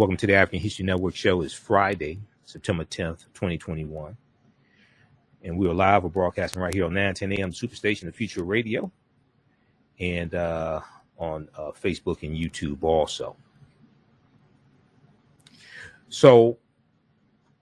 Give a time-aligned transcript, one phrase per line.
[0.00, 1.42] welcome to the African History Network show.
[1.42, 4.16] It's Friday, September 10th, 2021.
[5.42, 6.04] And we are live.
[6.04, 8.90] We're broadcasting right here on 910 AM Superstation of Future Radio
[9.98, 10.80] and uh,
[11.18, 13.36] on uh, Facebook and YouTube also.
[16.08, 16.56] So,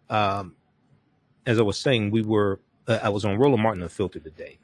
[0.09, 0.55] um,
[1.45, 4.61] as I was saying, we were, uh, I was on Roland Martin Unfiltered today.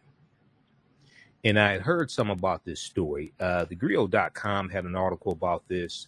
[1.42, 3.34] And I had heard some about this story.
[3.40, 6.06] Uh, thegrio.com had an article about this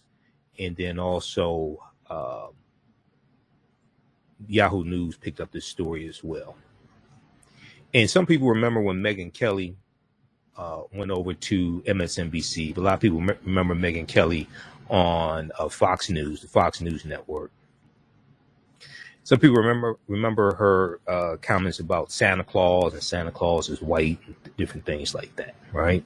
[0.59, 1.77] and then also
[2.09, 2.47] uh,
[4.47, 6.55] Yahoo News picked up this story as well.
[7.93, 9.75] And some people remember when Megyn Kelly
[10.57, 12.75] uh, went over to MSNBC.
[12.75, 14.47] But a lot of people me- remember Megyn Kelly
[14.89, 17.51] on uh, Fox News, the Fox News Network.
[19.23, 24.19] Some people remember remember her uh, comments about Santa Claus and Santa Claus is white,
[24.25, 26.03] and different things like that, right?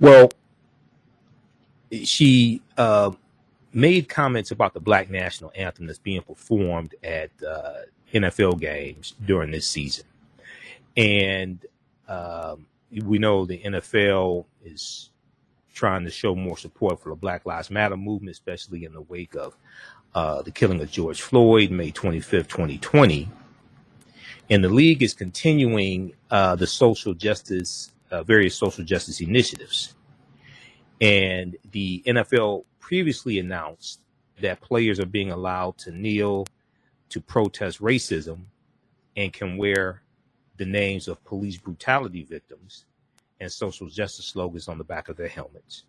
[0.00, 0.30] Well,
[1.92, 3.12] she uh,
[3.72, 7.74] made comments about the Black National Anthem that's being performed at uh,
[8.12, 10.04] NFL games during this season.
[10.96, 11.64] And
[12.08, 12.66] um,
[13.04, 15.10] we know the NFL is
[15.74, 19.34] trying to show more support for the Black Lives Matter movement, especially in the wake
[19.34, 19.56] of
[20.14, 23.28] uh, the killing of George Floyd, May 25th, 2020.
[24.48, 29.95] And the league is continuing uh, the social justice, uh, various social justice initiatives.
[31.00, 34.00] And the NFL previously announced
[34.40, 36.46] that players are being allowed to kneel
[37.08, 38.40] to protest racism
[39.16, 40.02] and can wear
[40.56, 42.86] the names of police brutality victims
[43.40, 45.84] and social justice slogans on the back of their helmets.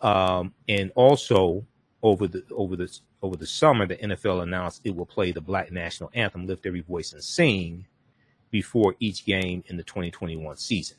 [0.00, 1.64] Um, and also
[2.02, 5.72] over the over the over the summer, the NFL announced it will play the Black
[5.72, 7.86] National Anthem, "Lift Every Voice and Sing,"
[8.50, 10.98] before each game in the 2021 season.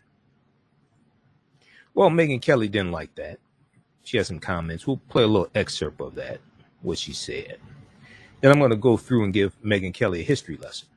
[2.00, 3.40] Well, Megyn Kelly didn't like that.
[4.06, 4.88] She has some comments.
[4.88, 6.40] We'll play a little excerpt of that,
[6.82, 7.58] what she said.
[8.40, 10.88] Then I'm going to go through and give Megyn Kelly a history lesson.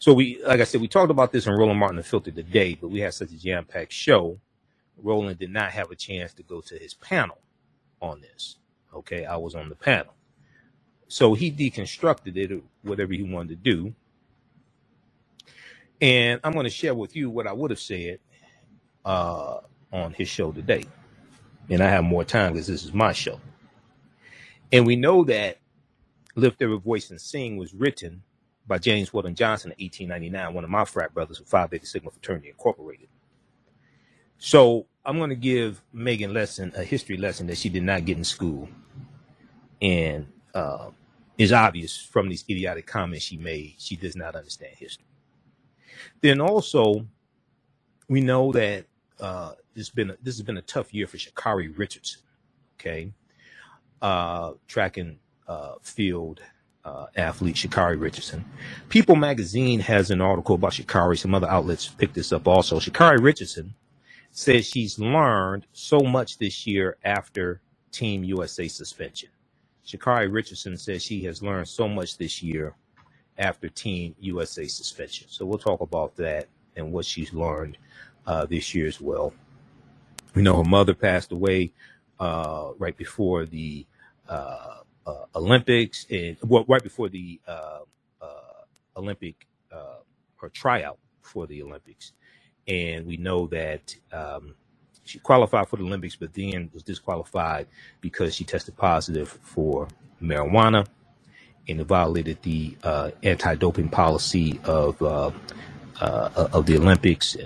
[0.00, 2.88] So we, like I said, we talked about this in Roland Martin Unfiltered today, but
[2.88, 4.40] we had such a jam-packed show.
[5.00, 7.38] Roland did not have a chance to go to his panel
[8.02, 8.56] on this.
[8.92, 10.14] Okay, I was on the panel.
[11.06, 13.94] So he deconstructed it, whatever he wanted to do.
[16.00, 18.18] And I'm going to share with you what I would have said
[19.04, 19.58] uh,
[19.92, 20.84] on his show today.
[21.70, 23.40] And I have more time because this is my show.
[24.72, 25.58] And we know that
[26.34, 28.22] Lift Every Voice and Sing was written
[28.66, 32.10] by James Weldon Johnson in 1899, one of my frat brothers of Phi Beta Sigma
[32.10, 33.08] Fraternity Incorporated.
[34.38, 38.18] So I'm going to give Megyn lesson a history lesson that she did not get
[38.18, 38.68] in school,
[39.80, 40.90] and uh,
[41.38, 43.74] is obvious from these idiotic comments she made.
[43.78, 45.06] She does not understand history.
[46.20, 47.06] Then also,
[48.08, 48.86] we know that
[49.20, 52.22] uh, it's been this has been a tough year for Sha'Carri Richardson.
[52.78, 53.12] Okay,
[54.02, 56.40] uh, track and uh, field
[56.84, 58.44] uh, athlete Sha'Carri Richardson.
[58.88, 61.18] People Magazine has an article about Sha'Carri.
[61.18, 62.78] Some other outlets picked this up also.
[62.78, 63.74] Sha'Carri Richardson
[64.30, 67.60] says she's learned so much this year after
[67.92, 69.30] Team USA suspension.
[69.86, 72.74] Sha'Carri Richardson says she has learned so much this year
[73.38, 75.26] after Team USA suspension.
[75.30, 77.76] So we'll talk about that and what she's learned
[78.26, 79.34] uh, this year as well.
[80.34, 81.72] We know her mother passed away
[82.20, 83.86] uh, right before the
[84.28, 87.80] uh, uh Olympics, and well, right before the uh,
[88.20, 89.46] uh, Olympic
[90.40, 92.12] her tryout for the Olympics,
[92.68, 94.54] and we know that um,
[95.02, 97.66] she qualified for the Olympics, but then was disqualified
[98.00, 99.88] because she tested positive for
[100.22, 100.86] marijuana
[101.68, 105.30] and violated the uh, anti-doping policy of uh,
[106.00, 107.36] uh, of the Olympics.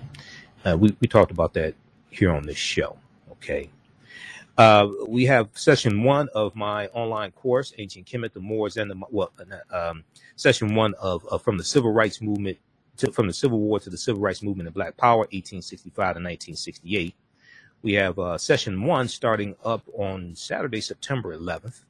[0.64, 1.74] And we we talked about that
[2.10, 2.96] here on this show.
[3.32, 3.70] Okay.
[4.58, 9.00] Uh, we have session one of my online course, Ancient Kemet, the Moors, and the
[9.10, 9.32] well,
[9.70, 10.04] um,
[10.36, 12.58] session one of, of, from the Civil Rights Movement
[12.98, 16.00] to, from the Civil War to the Civil Rights Movement and Black Power, 1865 to
[16.00, 17.14] 1968.
[17.82, 21.80] We have uh, session one starting up on Saturday, September 11th,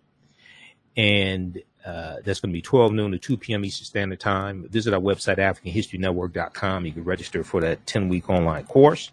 [0.97, 3.65] and uh, that's going to be 12 noon to 2 p.m.
[3.65, 4.69] Eastern Standard Time.
[4.69, 6.87] Visit our website, AfricanHistoryNetwork.com.
[6.87, 9.11] You can register for that 10 week online course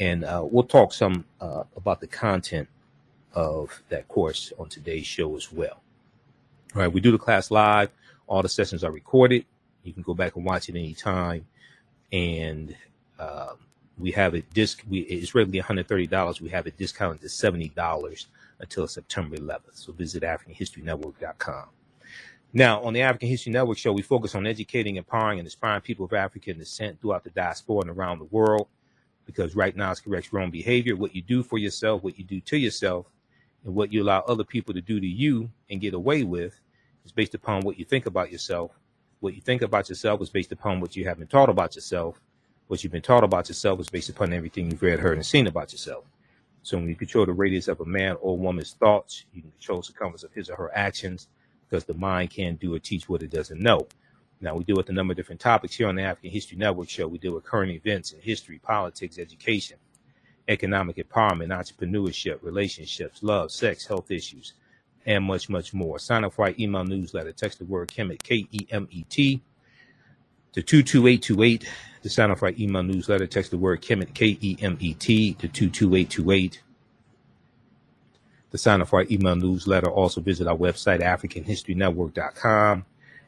[0.00, 2.68] and uh, we'll talk some uh, about the content
[3.34, 5.82] of that course on today's show as well.
[6.74, 7.90] All right, we do the class live.
[8.26, 9.44] All the sessions are recorded.
[9.84, 11.46] You can go back and watch it anytime.
[12.12, 12.74] And
[13.18, 13.54] uh,
[13.98, 14.82] we have it disc.
[14.88, 16.40] We it's regularly one hundred thirty dollars.
[16.40, 18.26] We have it discounted to seventy dollars
[18.60, 19.74] until September 11th.
[19.74, 21.66] So visit AfricanHistoryNetwork.com.
[22.52, 26.04] Now, on the African History Network show, we focus on educating, empowering, and inspiring people
[26.04, 28.66] of African descent throughout the diaspora and around the world
[29.24, 30.96] because right now it's corrects own behavior.
[30.96, 33.06] What you do for yourself, what you do to yourself,
[33.64, 36.58] and what you allow other people to do to you and get away with
[37.04, 38.72] is based upon what you think about yourself.
[39.20, 42.20] What you think about yourself is based upon what you have been taught about yourself.
[42.68, 45.46] What you've been taught about yourself is based upon everything you've read, heard, and seen
[45.46, 46.04] about yourself.
[46.62, 49.80] So when you control the radius of a man or woman's thoughts, you can control
[49.80, 51.28] the circumference of his or her actions
[51.68, 53.86] because the mind can't do or teach what it doesn't know.
[54.40, 56.88] Now we deal with a number of different topics here on the African History Network
[56.88, 57.06] show.
[57.06, 59.76] We deal with current events in history, politics, education,
[60.48, 64.54] economic empowerment, entrepreneurship, relationships, love, sex, health issues,
[65.06, 65.98] and much, much more.
[65.98, 67.32] Sign up for our email newsletter.
[67.32, 69.42] Text the word Kemet, K E M E T,
[70.52, 71.68] to 22828.
[72.02, 74.94] To sign up for our email newsletter, text the word Kemet, K E M E
[74.94, 76.62] T, to 22828.
[78.52, 82.84] To sign up for our email newsletter, also visit our website, AfricanHistoryNetwork.com,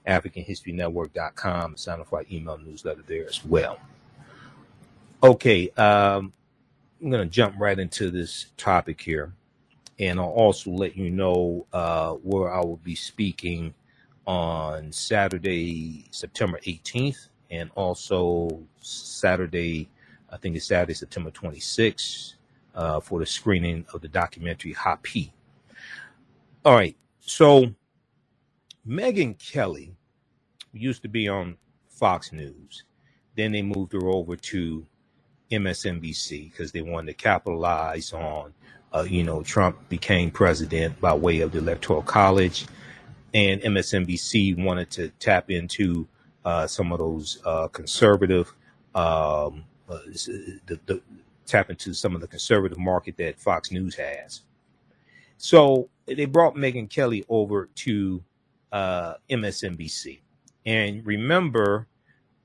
[0.09, 1.77] AfricanHistoryNetwork.com.
[1.77, 3.79] Sign up for our email newsletter there as well.
[5.23, 6.33] Okay, um,
[7.01, 9.33] I'm going to jump right into this topic here
[9.99, 13.75] and I'll also let you know uh, where I will be speaking
[14.27, 19.89] on Saturday, September 18th, and also Saturday,
[20.31, 22.35] I think it's Saturday, September 26th,
[22.75, 25.33] uh, for the screening of the documentary Hot Happy.
[26.65, 27.75] All right, so
[28.89, 29.95] Megyn Kelly
[30.73, 31.59] used to be on
[31.89, 32.85] Fox News.
[33.37, 34.87] Then they moved her over to
[35.51, 38.55] MSNBC because they wanted to capitalize on
[38.95, 42.67] uh, you know, Trump became president by way of the Electoral College,
[43.35, 46.07] and MSNBC wanted to tap into
[46.45, 48.53] uh, some of those uh, conservative,
[48.95, 49.99] um, uh,
[50.67, 51.03] the, the,
[51.47, 54.43] tap into some of the conservative market that Fox News has.
[55.39, 58.23] So they brought Megyn Kelly over to
[58.71, 60.21] uh, MSNBC,
[60.65, 61.89] and remember,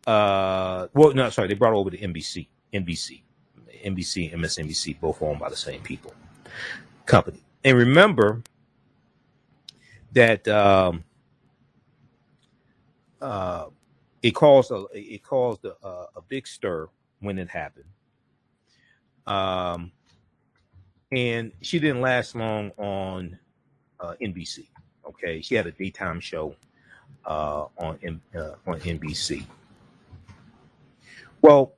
[0.05, 3.21] uh, well, no, sorry, they brought over to NBC, NBC,
[3.85, 6.13] NBC, MSNBC, both owned by the same people
[7.05, 7.41] company.
[7.63, 8.43] And remember
[10.11, 11.03] that um,
[13.21, 13.65] uh,
[14.21, 15.75] it caused a it caused a,
[16.15, 16.87] a, big stir
[17.19, 17.85] when it happened.
[19.25, 19.91] Um,
[21.11, 23.37] and she didn't last long on
[23.99, 24.67] uh, NBC.
[25.07, 26.55] Okay, she had a daytime show
[27.25, 29.45] uh, on uh, on NBC.
[31.41, 31.73] Well,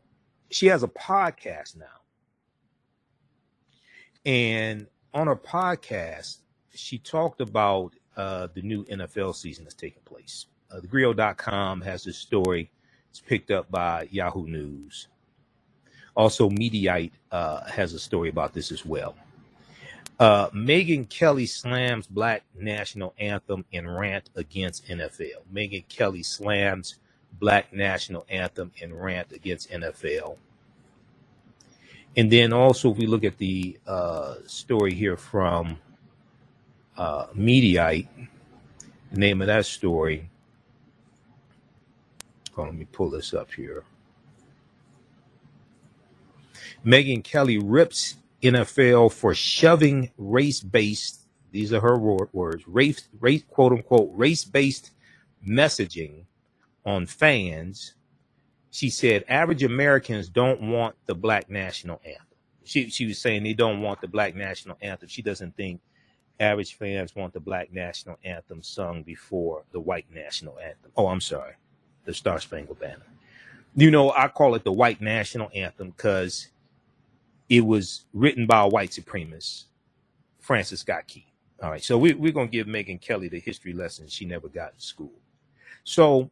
[0.50, 1.86] she has a podcast now,
[4.26, 6.38] and on her podcast,
[6.74, 10.46] she talked about uh, the new NFL season that's taking place.
[10.72, 12.70] Uh, thegrio.com has this story.
[13.10, 15.08] It's picked up by Yahoo News.
[16.16, 19.16] Also, Mediaite uh, has a story about this as well.
[20.20, 25.44] Uh, Megyn Kelly slams Black National Anthem in rant against NFL.
[25.54, 26.96] Megyn Kelly slams
[27.40, 30.38] Black National Anthem in rant against NFL.
[32.18, 35.80] And then also, if we look at the uh, story here from
[36.98, 38.08] uh, Mediaite,
[39.12, 40.30] the name of that story.
[42.60, 43.84] Oh, let me pull this up here.
[46.86, 51.22] Megyn Kelly rips NFL for shoving race based,
[51.52, 54.92] these are her words, race, race quote unquote, race based
[55.46, 56.24] messaging
[56.86, 57.96] on fans
[58.72, 62.26] she said average Americans don't want the black national anthem.
[62.64, 65.10] She she was saying they don't want the black national anthem.
[65.10, 65.82] She doesn't think
[66.40, 70.92] average fans want the black national anthem sung before the white national anthem.
[70.96, 71.54] Oh, I'm sorry,
[72.10, 73.06] the Star Spangled Banner.
[73.76, 76.48] You know, I call it the white national anthem because
[77.50, 79.66] it was written by a white supremacist,
[80.40, 81.28] Francis Scott Key.
[81.62, 84.74] All right, so we, we're gonna give Megyn Kelly the history lesson she never got
[84.74, 85.12] in school.
[85.84, 86.32] So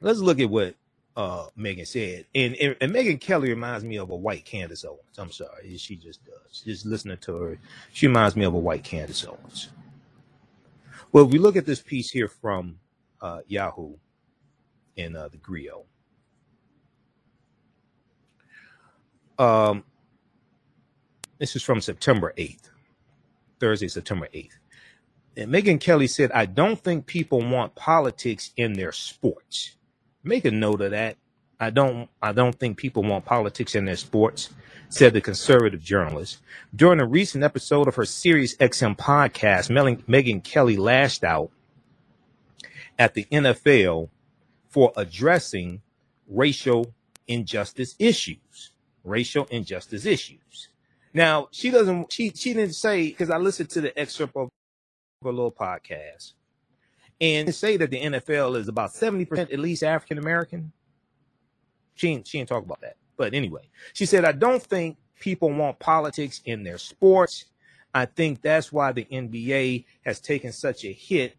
[0.00, 0.76] let's look at what
[1.16, 2.26] uh Megyn said.
[2.32, 5.18] And, and, and Megyn Kelly reminds me of a white Candace Owens.
[5.18, 6.62] I'm sorry, she just does.
[6.64, 7.58] Just listening to her,
[7.92, 9.70] she reminds me of a white Candace Owens.
[11.10, 12.78] Well, if we look at this piece here from
[13.20, 13.96] uh, Yahoo
[14.96, 15.84] in uh, the Grio.
[19.38, 19.84] Um,
[21.38, 22.70] this is from September 8th,
[23.58, 24.52] Thursday, September 8th.
[25.36, 29.76] And Megyn Kelly said, I don't think people want politics in their sports
[30.22, 31.16] make a note of that.
[31.58, 34.50] I don't I don't think people want politics in their sports,
[34.88, 36.38] said the conservative journalist.
[36.74, 39.70] During a recent episode of her Sirius XM podcast,
[40.06, 41.50] Megyn Kelly lashed out
[42.98, 44.08] at the NFL
[44.70, 45.82] for addressing
[46.26, 46.94] racial
[47.28, 48.72] injustice issues.
[49.04, 50.68] Racial injustice issues.
[51.12, 54.48] Now, she doesn't she she didn't say because I listened to the excerpt of
[55.22, 56.32] a little podcast
[57.20, 60.72] and say that the NFL is about 70% at least African American.
[61.94, 62.96] She ain't, she ain't talk about that.
[63.16, 67.44] But anyway, she said, I don't think people want politics in their sports.
[67.92, 71.36] I think that's why the NBA has taken such a hit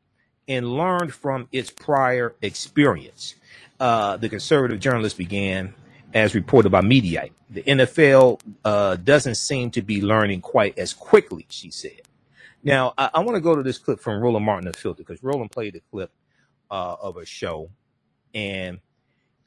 [0.48, 3.36] and learned from its prior experience.
[3.80, 5.74] Uh, the conservative journalist began,
[6.14, 7.32] as reported by Mediaite.
[7.50, 12.02] The NFL uh, doesn't seem to be learning quite as quickly, she said.
[12.64, 15.52] Now, I, I want to go to this clip from Roland Martin Unfiltered because Roland
[15.52, 16.12] played a clip
[16.70, 17.70] uh, of a show,
[18.34, 18.80] and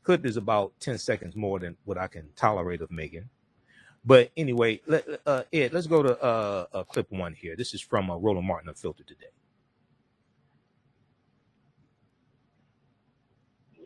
[0.03, 3.27] clip is about 10 seconds more than what I can tolerate of Megyn.
[4.05, 7.57] But anyway, let, uh, Ed, let's go to uh, uh, clip one here.
[7.57, 9.27] This is from Roland Martin Unfiltered today.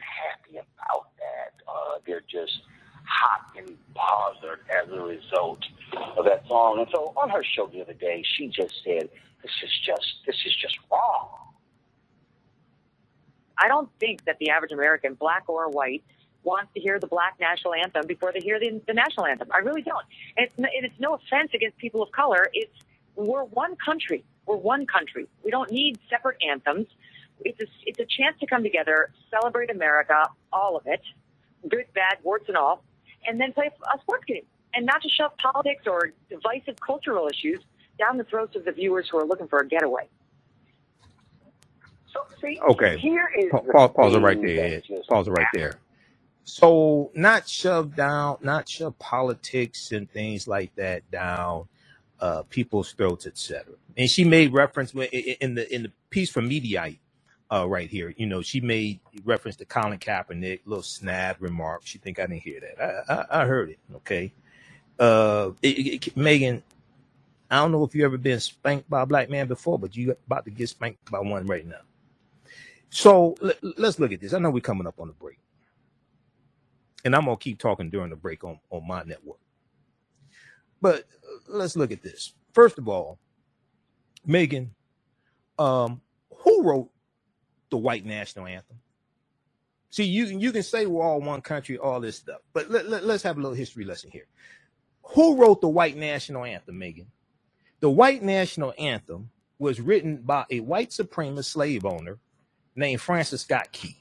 [0.00, 1.57] Happy about that.
[1.68, 2.62] Uh, they're just
[3.04, 5.60] hot and bothered as a result
[6.16, 6.78] of that song.
[6.78, 9.08] And so on her show the other day, she just said,
[9.42, 11.28] "This is just this is just wrong."
[13.58, 16.04] I don't think that the average American, black or white,
[16.44, 19.48] wants to hear the black national anthem before they hear the, the national anthem.
[19.52, 20.04] I really don't.
[20.37, 22.48] And it's, and it's no offense against people of color.
[22.52, 22.72] It's
[23.16, 24.25] we're one country.
[24.46, 25.26] We're one country.
[25.44, 26.87] We don't need separate anthems.
[27.44, 31.02] It's a, it's a chance to come together, celebrate America, all of it,
[31.68, 32.84] good, bad, warts and all,
[33.26, 37.60] and then play a sports game, and not to shove politics or divisive cultural issues
[37.98, 40.08] down the throats of the viewers who are looking for a getaway.
[42.12, 42.98] So see, Okay.
[42.98, 44.84] here is Pa- pa- pause it right there, Ed.
[45.08, 45.74] Pause it right there.
[46.44, 51.68] So, not shove down, not shove politics and things like that down
[52.20, 53.74] uh, people's throats, etc.
[53.96, 56.98] And she made reference when- i- i- in the in the piece from Mediaite
[57.52, 58.14] uh, right here.
[58.16, 61.82] You know, she made reference to Colin Kaepernick, little snap remark.
[61.84, 63.04] She think I didn't hear that.
[63.10, 63.78] I I, I heard it.
[63.96, 64.32] Okay,
[64.98, 66.62] uh, it, it, Megyn.
[67.50, 70.14] I don't know if you ever been spanked by a black man before, but you
[70.26, 71.80] about to get spanked by one right now.
[72.90, 74.34] So let, let's look at this.
[74.34, 75.38] I know we're coming up on the break,
[77.04, 79.38] and I'm gonna keep talking during the break on on my network.
[80.80, 81.04] But
[81.48, 82.34] let's look at this.
[82.52, 83.18] First of all,
[84.26, 84.68] Megyn,
[85.58, 86.00] um,
[86.30, 86.90] who wrote
[87.70, 88.78] the white national anthem?
[89.90, 93.04] See, you you can say we're all one country, all this stuff, but let, let,
[93.04, 94.26] us have a little history lesson here.
[95.14, 97.06] Who wrote the white national anthem, Megyn?
[97.80, 102.18] The white national anthem was written by a white supremacist slave owner
[102.76, 103.96] named Francis Scott Key.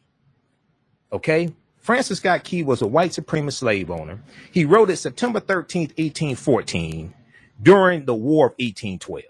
[1.12, 1.53] Okay?
[1.77, 4.21] Francis Scott Key was a white supremacist slave owner.
[4.51, 7.13] He wrote it September 13th, 1814,
[7.62, 9.24] during the War of 1812.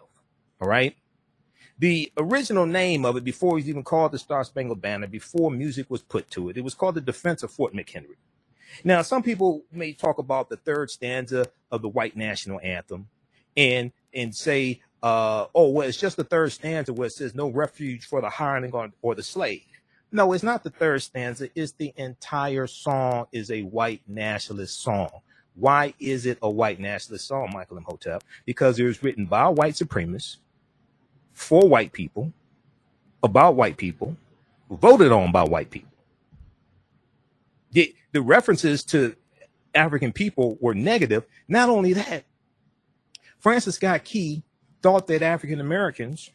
[0.60, 0.96] All right?
[1.80, 5.52] The original name of it, before it was even called the Star Spangled Banner, before
[5.52, 8.18] music was put to it, it was called the Defense of Fort McHenry.
[8.84, 13.08] Now, some people may talk about the third stanza of the white national anthem
[13.56, 17.50] and and say, uh, oh, well, it's just the third stanza where it says no
[17.50, 19.62] refuge for the hireling or, or the slave.
[20.12, 21.50] No, it's not the third stanza.
[21.56, 25.10] It's the entire song is a white nationalist song.
[25.56, 28.24] Why is it a white nationalist song, Michael Imhotep?
[28.46, 30.38] Because it was written by a white supremacist
[31.38, 32.34] for white people,
[33.22, 34.18] about white people,
[34.72, 35.92] voted on by white people.
[37.74, 39.16] The, the references to
[39.76, 41.26] African people were negative.
[41.48, 42.24] Not only that,
[43.38, 44.42] Francis Scott Key
[44.82, 46.32] thought that African Americans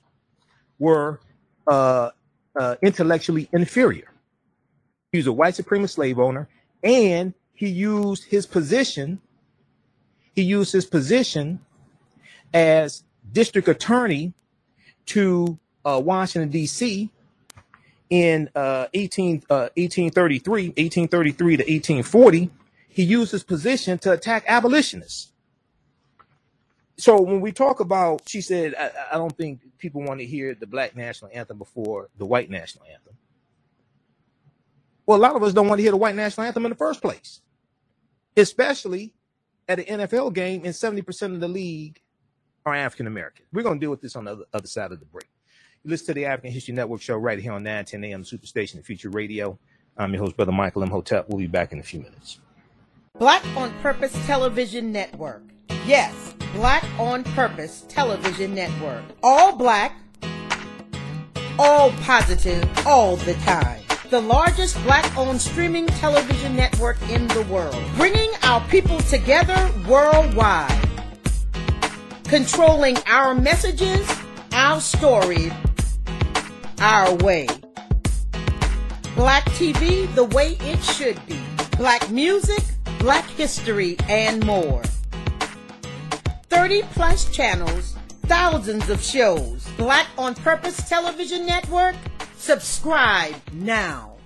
[0.78, 1.18] were
[1.66, 2.10] uh,
[2.54, 4.08] uh, intellectually inferior.
[5.10, 6.48] He was a white supremacist slave owner,
[6.84, 9.20] and he used his position.
[10.36, 11.58] He used his position
[12.54, 14.32] as district attorney
[15.06, 17.10] to uh, Washington D.C.
[18.10, 22.50] in uh, 18, uh, 1833, 1833 to 1840.
[22.88, 25.28] He used his position to attack abolitionists
[26.96, 30.54] so when we talk about, she said, I, I don't think people want to hear
[30.54, 33.14] the black national anthem before the white national anthem.
[35.06, 36.76] Well, a lot of us don't want to hear the white national anthem in the
[36.76, 37.40] first place,
[38.36, 39.14] especially
[39.68, 42.00] at an NFL game, and 70% of the league
[42.64, 43.44] are African American.
[43.52, 45.28] We're going to deal with this on the other, side of the break.
[45.84, 48.84] You listen to the African History Network show right here on 910 AM Superstation and
[48.84, 49.58] Future Radio.
[49.96, 51.28] I'm your host, Brother Michael Imhotep.
[51.28, 52.38] We'll be back in a few minutes.
[53.18, 55.42] Black on Purpose Television Network.
[55.86, 59.02] Yes, Black on Purpose Television Network.
[59.22, 59.96] All black,
[61.58, 63.80] all positive, all the time.
[64.10, 67.82] The largest black owned streaming television network in the world.
[67.96, 70.91] Bringing our people together worldwide.
[72.32, 74.10] Controlling our messages,
[74.54, 75.52] our stories,
[76.80, 77.46] our way.
[79.14, 81.38] Black TV the way it should be.
[81.76, 82.64] Black music,
[82.98, 84.82] black history, and more.
[86.44, 89.68] 30 plus channels, thousands of shows.
[89.76, 91.96] Black on Purpose Television Network.
[92.38, 94.16] Subscribe now.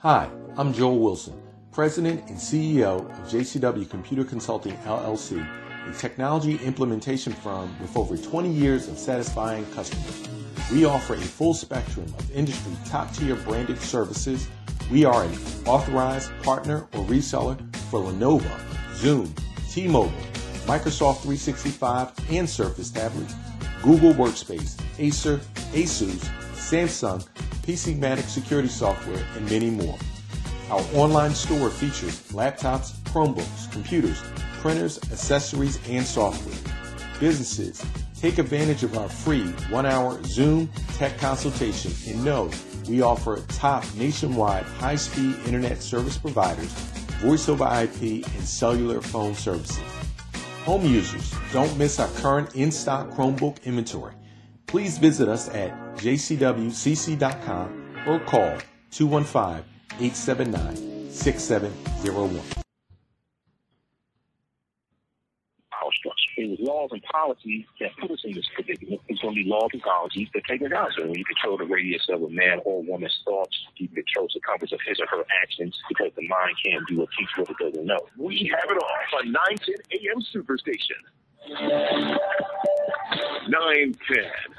[0.00, 1.40] Hi, I'm Joel Wilson,
[1.72, 8.50] President and CEO of JCW Computer Consulting LLC, a technology implementation firm with over 20
[8.50, 10.28] years of satisfying customers.
[10.72, 14.48] We offer a full spectrum of industry top tier branded services.
[14.90, 15.32] We are an
[15.64, 17.58] authorized partner or reseller
[17.90, 18.50] for Lenovo,
[18.94, 19.32] Zoom,
[19.70, 20.12] T Mobile,
[20.66, 23.34] Microsoft 365 and Surface tablets,
[23.82, 25.38] Google Workspace, Acer,
[25.72, 27.26] Asus, Samsung,
[27.62, 29.96] PCmatic security software, and many more.
[30.70, 34.20] Our online store features laptops, Chromebooks, computers,
[34.66, 36.74] printers, accessories, and software.
[37.20, 37.80] Businesses,
[38.16, 42.50] take advantage of our free one hour Zoom tech consultation and know
[42.88, 46.72] we offer top nationwide high speed internet service providers,
[47.22, 49.78] voice over IP, and cellular phone services.
[50.64, 54.14] Home users, don't miss our current in stock Chromebook inventory.
[54.66, 58.58] Please visit us at jcwcc.com or call
[58.90, 59.64] 215
[60.00, 62.42] 879 6701.
[66.36, 69.00] It was laws and policies that put us in this predicament.
[69.08, 70.90] It's going to be laws and policies that take us out.
[70.96, 74.40] So when you control the radius of a man or woman's thoughts, you control the
[74.40, 77.56] compass of his or her actions because the mind can't do or teach what it
[77.58, 78.00] doesn't know.
[78.18, 81.00] We have it all on 910 AM Superstation.
[83.48, 83.96] 910,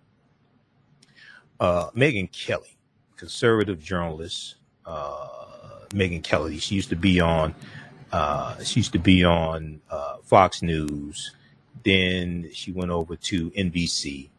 [1.60, 2.78] uh, Megyn Kelly,
[3.16, 4.56] conservative journalist.
[4.86, 5.28] Uh,
[5.90, 6.60] Megyn Kelly.
[6.60, 7.56] She used to be on.
[8.12, 11.32] Uh, she used to be on uh, Fox News.
[11.84, 14.30] Then she went over to NBC.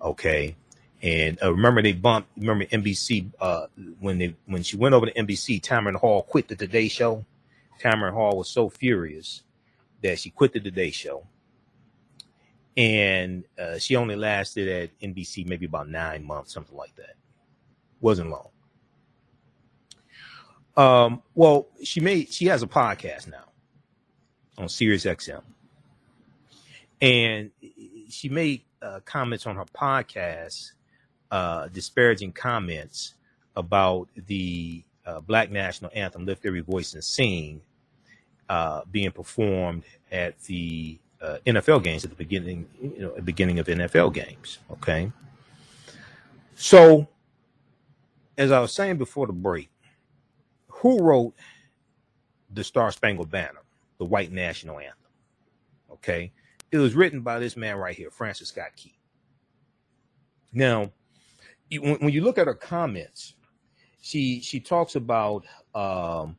[0.00, 0.56] Okay,
[1.04, 2.30] and uh, remember they bumped.
[2.38, 3.66] Remember NBC uh,
[4.00, 5.60] when they when she went over to NBC.
[5.60, 7.26] Tamron Hall quit the Today Show.
[7.78, 9.42] Tamron Hall was so furious
[10.02, 11.26] that she quit the Today Show,
[12.74, 17.16] and uh, she only lasted at NBC maybe about nine months, something like that.
[18.00, 18.48] Wasn't long.
[20.78, 23.44] Um, well, she made she has a podcast now
[24.56, 25.42] on Sirius XM,
[27.02, 27.50] and
[28.08, 30.72] she made uh, comments on her podcast,
[31.30, 33.14] uh, disparaging comments
[33.56, 37.60] about the uh, Black National Anthem "Lift Every Voice and Sing"
[38.48, 43.66] uh, being performed at the uh, NFL games at the beginning, you know, beginning of
[43.66, 44.58] NFL games.
[44.70, 45.10] Okay,
[46.54, 47.08] so
[48.36, 49.70] as I was saying before the break
[50.68, 51.34] who wrote
[52.52, 53.62] the Star Spangled Banner,
[53.98, 54.98] the white national anthem?
[55.90, 56.32] Okay.
[56.70, 58.98] It was written by this man right here, Francis Scott Key.
[60.52, 60.90] Now,
[61.70, 63.34] when, you look at her comments,
[64.00, 66.36] she she talks about um,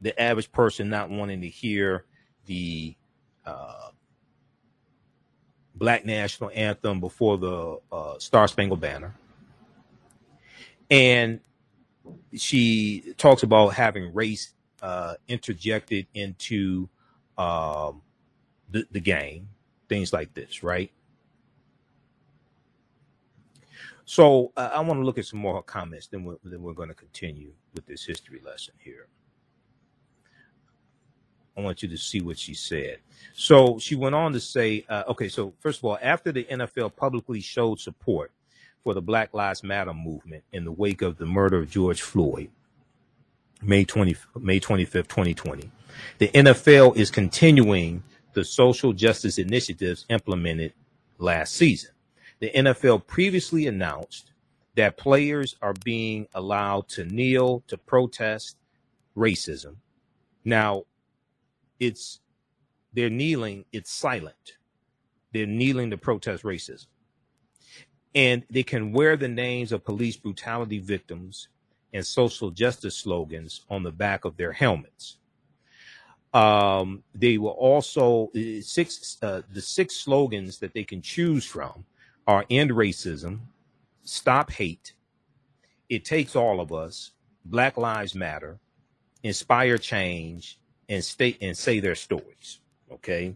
[0.00, 2.04] the average person not wanting to hear
[2.46, 2.94] the
[3.46, 3.90] uh,
[5.74, 9.14] Black National Anthem before the uh, Star Spangled Banner,
[10.90, 11.40] and
[12.34, 16.88] she talks about having race uh, interjected into
[17.36, 18.02] um,
[18.70, 19.48] the, the game,
[19.88, 20.90] things like this, right?
[24.08, 26.06] So uh, I want to look at some more comments.
[26.06, 29.06] Then we're, then we're going to continue with this history lesson here.
[31.54, 33.00] I want you to see what she said.
[33.34, 36.96] So she went on to say, uh, okay, so first of all, after the NFL
[36.96, 38.32] publicly showed support
[38.82, 42.50] for the Black Lives Matter movement in the wake of the murder of George Floyd,
[43.60, 45.70] May 20, May 25th, 2020.
[46.16, 50.72] The NFL is continuing the social justice initiatives implemented
[51.18, 51.90] last season.
[52.40, 54.32] The NFL previously announced
[54.76, 58.56] that players are being allowed to kneel to protest
[59.16, 59.76] racism.
[60.44, 60.84] Now,
[61.80, 62.20] it's
[62.92, 64.56] they're kneeling, it's silent.
[65.32, 66.86] They're kneeling to protest racism
[68.14, 71.48] and they can wear the names of police brutality victims
[71.92, 75.18] and social justice slogans on the back of their helmets.
[76.34, 81.84] Um, they will also uh, six uh, the six slogans that they can choose from
[82.28, 83.40] are end racism,
[84.04, 84.92] stop hate,
[85.88, 87.12] it takes all of us,
[87.46, 88.60] Black Lives Matter,
[89.24, 92.60] inspire change, and state and say their stories.
[92.92, 93.34] Okay,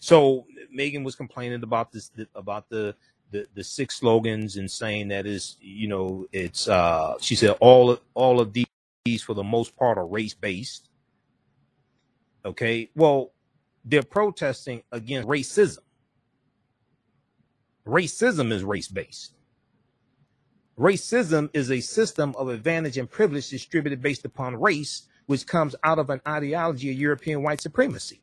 [0.00, 2.96] so Megyn was complaining about this about the
[3.30, 7.98] the, the six slogans and saying that is you know it's uh she said all
[8.14, 10.88] all of these for the most part are race based.
[12.44, 13.32] Okay, well
[13.84, 15.78] they're protesting against racism.
[17.90, 19.34] Racism is race based.
[20.78, 25.98] Racism is a system of advantage and privilege distributed based upon race, which comes out
[25.98, 28.20] of an ideology of European white supremacy.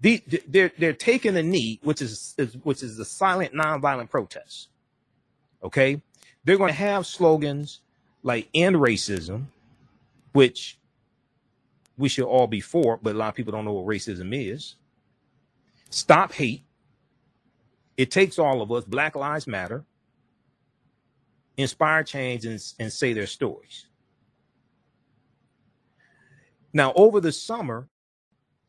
[0.00, 4.68] The, they're, they're taking a knee, which is, is which is the silent, nonviolent protest.
[5.62, 6.02] Okay,
[6.44, 7.80] they're going to have slogans
[8.22, 9.46] like "End racism,"
[10.32, 10.78] which
[11.98, 14.76] we should all be for, but a lot of people don't know what racism is.
[15.90, 16.64] Stop hate.
[17.96, 18.84] It takes all of us.
[18.84, 19.84] Black Lives Matter.
[21.56, 23.86] Inspire change and, and say their stories.
[26.72, 27.88] Now, over the summer,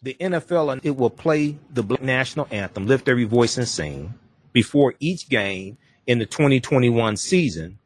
[0.04, 3.68] the NFL and uh, it will play the Black national anthem, Lift Every Voice and
[3.68, 4.14] Sing,
[4.54, 7.80] before each game in the 2021 season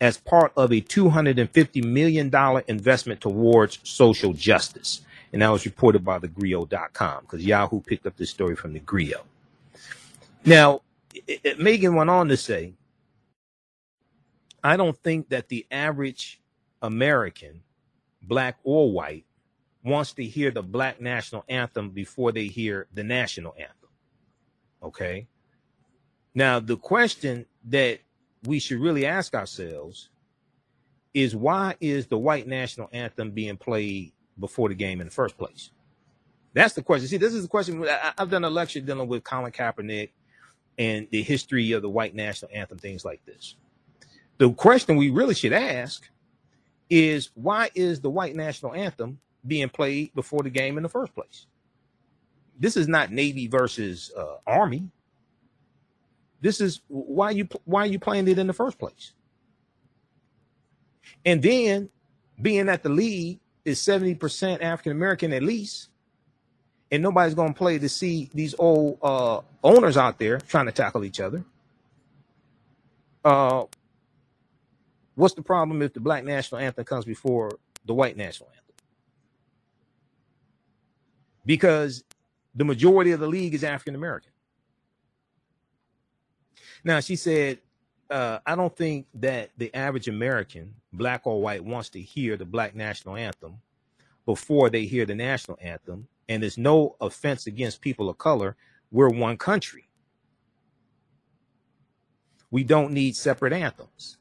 [0.00, 2.32] as part of a $250 million
[2.68, 5.02] investment towards social justice.
[5.32, 8.80] And that was reported by the Grio.com because Yahoo picked up this story from the
[8.80, 9.24] Grio.
[10.44, 10.82] Now,
[11.14, 12.74] it, it, Megyn went on to say,
[14.62, 16.40] I don't think that the average
[16.82, 17.62] American,
[18.22, 19.24] black or white,
[19.84, 23.74] wants to hear the black national anthem before they hear the national anthem.
[24.82, 25.26] Okay.
[26.34, 28.00] Now, the question that
[28.44, 30.10] we should really ask ourselves
[31.14, 35.36] is why is the white national anthem being played before the game in the first
[35.36, 35.70] place?
[36.52, 37.08] That's the question.
[37.08, 37.84] See, this is the question.
[37.88, 40.10] I, have done a lecture dealing with Colin Kaepernick
[40.78, 43.56] and the history of the white national anthem, things like this.
[44.38, 46.08] The question we really should ask
[46.88, 51.14] is why is the white national anthem being played before the game in the first
[51.14, 51.46] place?
[52.58, 54.88] This is not Navy versus uh, Army.
[56.40, 59.12] This is why you why are you playing it in the first place?
[61.24, 61.88] And then
[62.40, 65.88] being that the league is 70% African American at least,
[66.90, 70.72] and nobody's going to play to see these old uh, owners out there trying to
[70.72, 71.44] tackle each other.
[73.24, 73.64] Uh,
[75.14, 77.50] what's the problem if the black national anthem comes before
[77.84, 78.74] the white national anthem?
[81.44, 82.04] Because
[82.54, 84.32] the majority of the league is African American.
[86.84, 87.58] Now, she said,
[88.10, 92.44] uh, I don't think that the average American, black or white, wants to hear the
[92.44, 93.58] black national anthem
[94.24, 96.08] before they hear the national anthem.
[96.28, 98.56] And there's no offense against people of color.
[98.90, 99.88] We're one country.
[102.50, 104.16] We don't need separate anthems.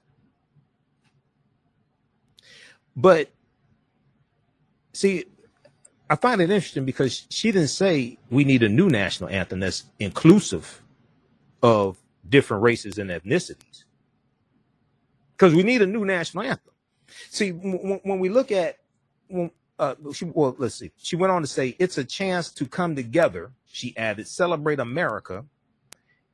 [2.95, 3.29] But
[4.93, 5.25] see,
[6.09, 9.83] I find it interesting because she didn't say we need a new national anthem that's
[9.99, 10.81] inclusive
[11.61, 13.83] of different races and ethnicities.
[15.35, 16.73] Because we need a new national anthem.
[17.29, 18.77] See, when we look at,
[19.27, 20.91] when, uh, she, well, let's see.
[20.97, 23.51] She went on to say, it's a chance to come together.
[23.65, 25.45] She added, celebrate America,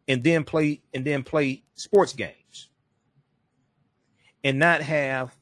[0.07, 2.69] and then play and then play sports games,
[4.43, 5.35] and not have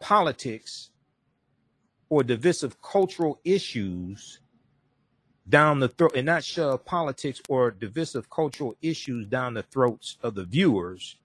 [0.00, 0.90] politics
[2.08, 4.40] or divisive cultural issues
[5.48, 10.34] down the throat and not shove politics or divisive cultural issues down the throats of
[10.34, 11.16] the viewers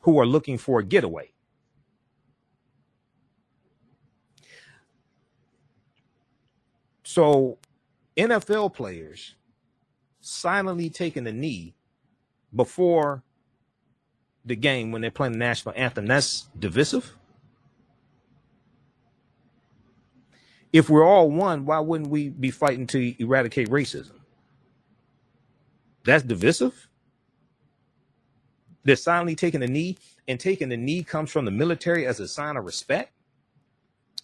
[0.00, 1.31] who are looking for a getaway.
[7.02, 7.58] So,
[8.16, 9.34] NFL players
[10.20, 11.74] silently taking the knee
[12.54, 13.22] before
[14.44, 17.14] the game when they're playing the national anthem, that's divisive.
[20.72, 24.18] if we're all one, why wouldn't we be fighting to eradicate racism?
[26.04, 26.88] That's divisive.
[28.84, 32.26] They're silently taking a knee, and taking the knee comes from the military as a
[32.26, 33.12] sign of respect.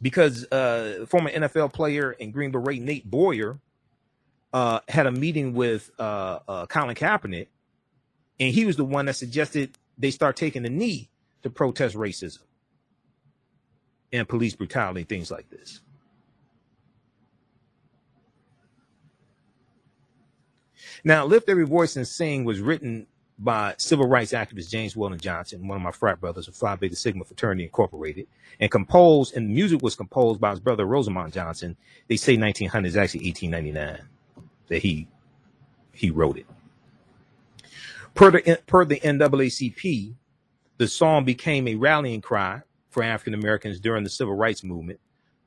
[0.00, 3.58] Because uh, former NFL player and Green Beret Nate Boyer
[4.52, 7.48] uh, had a meeting with uh, uh, Colin Kaepernick,
[8.40, 11.10] and he was the one that suggested they start taking the knee
[11.42, 12.40] to protest racism
[14.12, 15.80] and police brutality, things like this.
[21.04, 23.06] Now, Lift Every Voice and Sing was written
[23.38, 26.96] by civil rights activist James Weldon Johnson, one of my frat brothers of Phi Beta
[26.96, 28.26] Sigma Fraternity Incorporated,
[28.60, 31.76] and composed, and music was composed by his brother Rosamond Johnson.
[32.08, 34.08] They say 1900 is actually 1899
[34.68, 35.08] that he
[35.92, 36.46] he wrote it.
[38.14, 40.14] Per the, per the NAACP,
[40.78, 45.00] the song became a rallying cry for African Americans during the civil rights movement,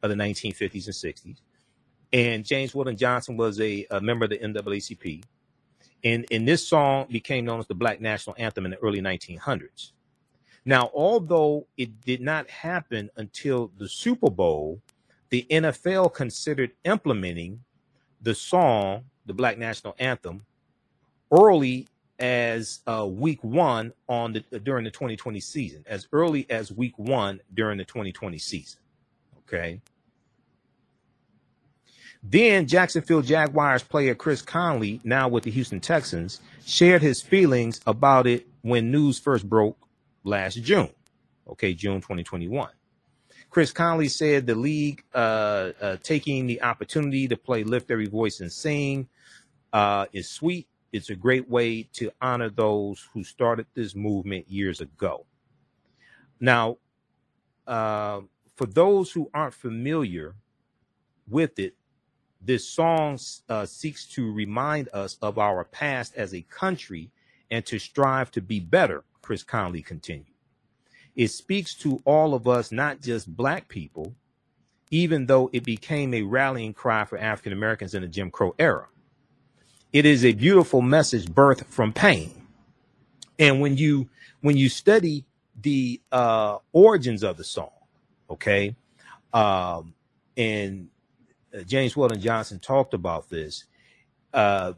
[0.04, 1.38] of the 1950s and 60s.
[2.14, 5.24] And James Weldon Johnson was a, a member of the NAACP.
[6.04, 9.92] And, and this song became known as the Black National Anthem in the early 1900s.
[10.66, 14.80] Now, although it did not happen until the Super Bowl,
[15.30, 17.64] the NFL considered implementing
[18.22, 20.46] the song, the Black National Anthem,
[21.32, 21.88] early
[22.20, 27.42] as uh, week one on the during the 2020 season, as early as week one
[27.56, 28.80] during the 2020 season.
[29.40, 29.82] Okay.
[32.24, 38.28] Then Jacksonville Jaguars player Chris Conley, now with the Houston Texans, shared his feelings about
[38.28, 39.78] it when news first broke
[40.24, 40.90] last June.
[41.48, 42.70] Okay, June 2021.
[43.50, 48.40] Chris Conley said the league uh, uh, taking the opportunity to play Lift Every Voice
[48.40, 49.10] and Sing
[49.74, 54.82] uh, is sweet it's a great way to honor those who started this movement years
[54.82, 55.26] ago.
[56.40, 56.78] Now,
[57.66, 58.22] uh,
[58.56, 60.36] for those who aren't familiar
[61.30, 61.76] with it,
[62.44, 67.12] this song uh, seeks to remind us of our past as a country
[67.52, 70.26] and to strive to be better, Chris Conley continued.
[71.16, 74.16] It speaks to all of us, not just black people,
[74.90, 78.88] even though it became a rallying cry for African Americans in the Jim Crow era.
[79.94, 82.32] It is a beautiful message birthed from pain.
[83.38, 84.10] And when you
[84.42, 85.26] when you study
[85.62, 87.72] the uh, origins of the song,
[88.30, 88.76] okay,
[89.34, 89.94] um,
[90.38, 90.88] and
[91.66, 93.66] James Weldon Johnson talked about this.
[94.34, 94.74] Uh,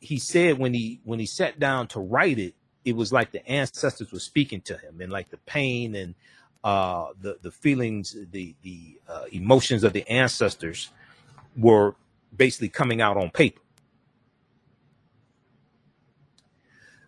[0.00, 2.54] he said when he when he sat down to write it,
[2.84, 6.14] it was like the ancestors were speaking to him, and like the pain and
[6.64, 10.90] uh, the the feelings, the the uh, emotions of the ancestors
[11.56, 11.94] were
[12.36, 13.60] basically coming out on paper.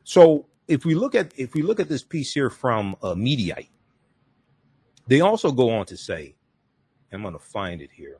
[0.05, 3.69] So if we look at if we look at this piece here from uh, Mediaite,
[5.07, 6.35] they also go on to say,
[7.13, 8.19] I'm going to find it here.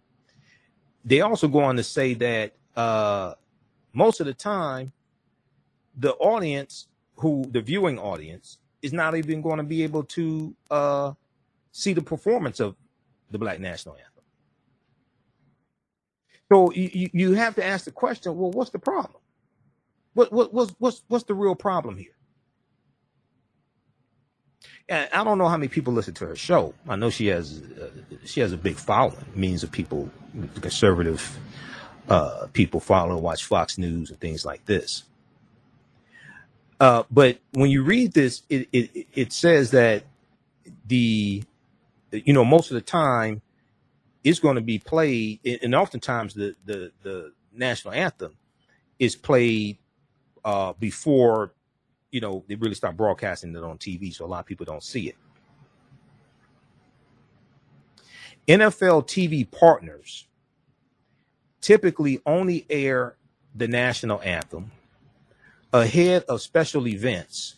[1.05, 3.35] They also go on to say that uh,
[3.95, 4.93] most of the time,
[5.99, 11.13] the audience, who the viewing audience, is not even going to be able to uh,
[11.73, 12.77] see the performance of
[13.31, 14.11] the Black National Anthem.
[16.53, 19.23] So you, you have to ask the question, well, what's the problem?
[20.15, 22.17] What, what what's what's what's the real problem here?
[24.93, 26.75] And I don't know how many people listen to her show.
[26.87, 27.89] I know she has uh,
[28.27, 29.25] she has a big following.
[29.35, 30.11] Means of people,
[30.61, 31.39] conservative
[32.11, 35.05] uh, people follow, and watch Fox News and things like this.
[36.79, 40.05] Uh, but when you read this, it, it it says that
[40.87, 41.43] the
[42.11, 43.41] you know most of the time
[44.23, 48.37] it's going to be played, and oftentimes the the the national anthem
[48.99, 49.79] is played
[50.45, 51.55] uh, before
[52.13, 54.85] you know they really start broadcasting it on TV, so a lot of people don't
[54.85, 55.17] see it.
[58.49, 60.29] NFL TV partners
[61.61, 63.17] typically only air
[63.55, 64.73] the national anthem
[65.73, 67.57] ahead of special events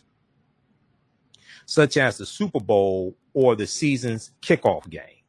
[1.65, 5.23] such as the Super Bowl or the season's kickoff game.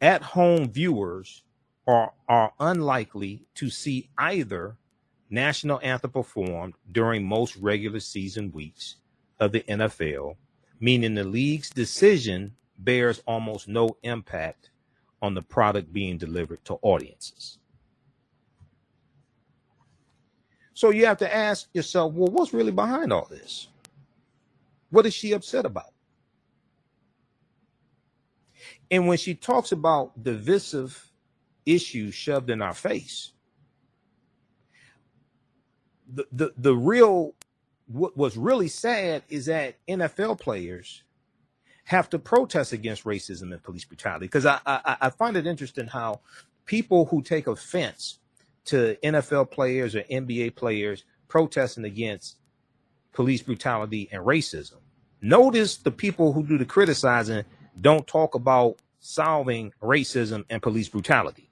[0.00, 1.42] At home viewers
[1.86, 4.76] are, are unlikely to see either
[5.30, 8.96] national anthem performed during most regular season weeks
[9.38, 10.36] of the NFL,
[10.80, 14.70] meaning the league's decision bears almost no impact
[15.22, 17.58] on the product being delivered to audiences.
[20.74, 23.68] So you have to ask yourself, well, what's really behind all this?
[24.90, 25.92] What is she upset about?
[28.90, 31.12] And when she talks about divisive
[31.66, 33.32] issues shoved in our face,
[36.12, 37.34] the, the, the real
[37.86, 41.02] what was really sad is that NFL players
[41.84, 45.88] have to protest against racism and police brutality because I, I, I find it interesting
[45.88, 46.20] how
[46.66, 48.20] people who take offense
[48.66, 52.36] to NFL players or NBA players protesting against
[53.12, 54.76] police brutality and racism.
[55.20, 57.44] Notice the people who do the criticizing
[57.80, 61.50] don't talk about solving racism and police brutality.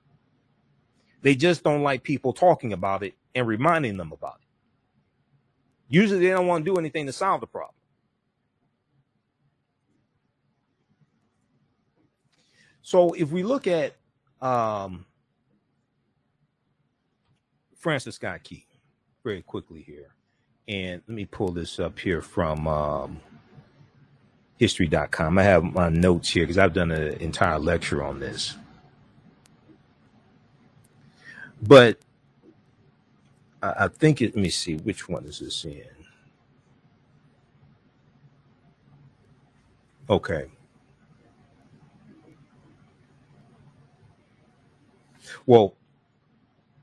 [1.23, 4.38] They just don't like people talking about it and reminding them about it.
[5.89, 7.75] Usually they don't want to do anything to solve the problem.
[12.83, 13.97] So if we look at
[14.41, 15.07] um,
[17.77, 18.67] Francis Scott Key
[19.25, 20.15] very quickly here,
[20.69, 23.21] and let me pull this up here from um,
[24.59, 25.39] history.com.
[25.39, 28.57] I have my notes here because I've done an entire lecture on this.
[31.63, 31.99] But
[33.63, 35.85] I, I think it, let me see, which one is this in?
[40.11, 40.47] Okay.
[45.47, 45.75] Well,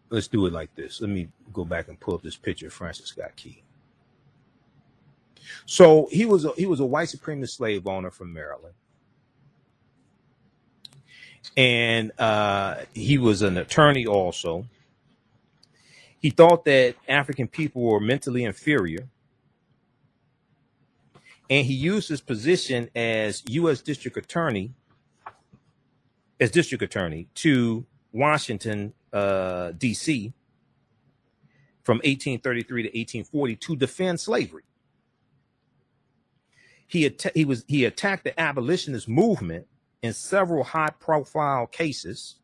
[0.10, 1.02] let's do it like this.
[1.02, 3.64] Let me go back and pull up this picture of Francis Scott Key.
[5.66, 8.76] So he was a, he was a white supremacist slave owner from Maryland,
[11.58, 14.66] and uh, he was an attorney also.
[16.26, 19.10] He thought that African people were mentally inferior,
[21.52, 23.82] and he used his position as U.S.
[23.82, 24.74] District Attorney,
[26.40, 30.34] as District Attorney to Washington, uh, D.C.
[31.84, 34.64] from 1833 to 1840 to defend slavery.
[36.88, 39.68] He atta- he was he attacked the abolitionist movement
[40.02, 42.38] in several high-profile cases.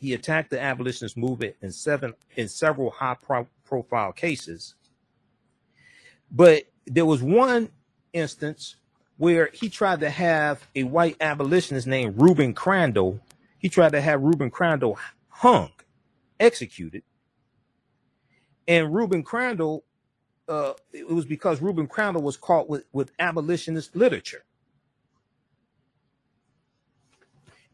[0.00, 4.74] He attacked the abolitionist movement in seven in several high-profile cases.
[6.30, 7.68] But there was one
[8.14, 8.76] instance
[9.18, 13.20] where he tried to have a white abolitionist named Reuben Crandall.
[13.58, 15.70] He tried to have Reuben Crandall hung,
[16.38, 17.02] executed.
[18.66, 19.84] And Reuben Crandall,
[20.48, 24.44] uh, it was because Reuben Crandall was caught with, with abolitionist literature.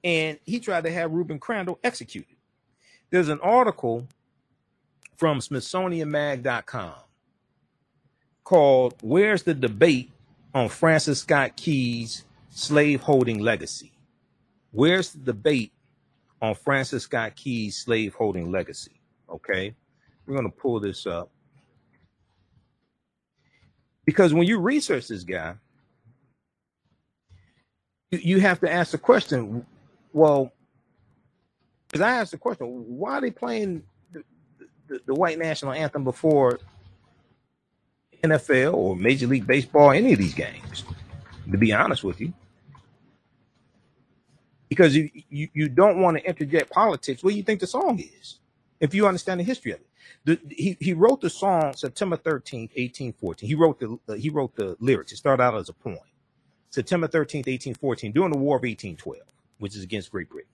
[0.05, 2.37] And he tried to have Reuben Crandall executed.
[3.11, 4.07] There's an article
[5.17, 6.95] from SmithsonianMag.com
[8.45, 10.11] called Where's the Debate
[10.55, 13.93] on Francis Scott Key's Slaveholding Legacy?
[14.77, 15.73] Where's the debate
[16.43, 19.01] on Francis Scott Key's slaveholding legacy?
[19.27, 19.75] Okay,
[20.27, 21.31] we're going to pull this up
[24.05, 25.55] because when you research this guy,
[28.11, 29.65] you, you have to ask the question.
[30.17, 30.55] Well,
[31.89, 34.25] because I asked the question, why are they playing the,
[34.89, 36.61] the, the white national anthem before
[38.25, 40.85] NFL or Major League Baseball, any of these games?
[41.53, 42.33] To be honest with you,
[44.69, 47.23] because you, you, you don't want to interject politics.
[47.23, 48.41] What do you think the song is?
[48.81, 49.87] If you understand the history of it,
[50.25, 53.49] the, he he wrote the song September thirteenth, eighteen fourteen.
[53.49, 55.13] He wrote the uh, he wrote the lyrics.
[55.13, 55.99] It started out as a poem.
[56.71, 59.23] September thirteenth, eighteen fourteen, during the War of eighteen twelve,
[59.59, 60.51] which is against Great Britain.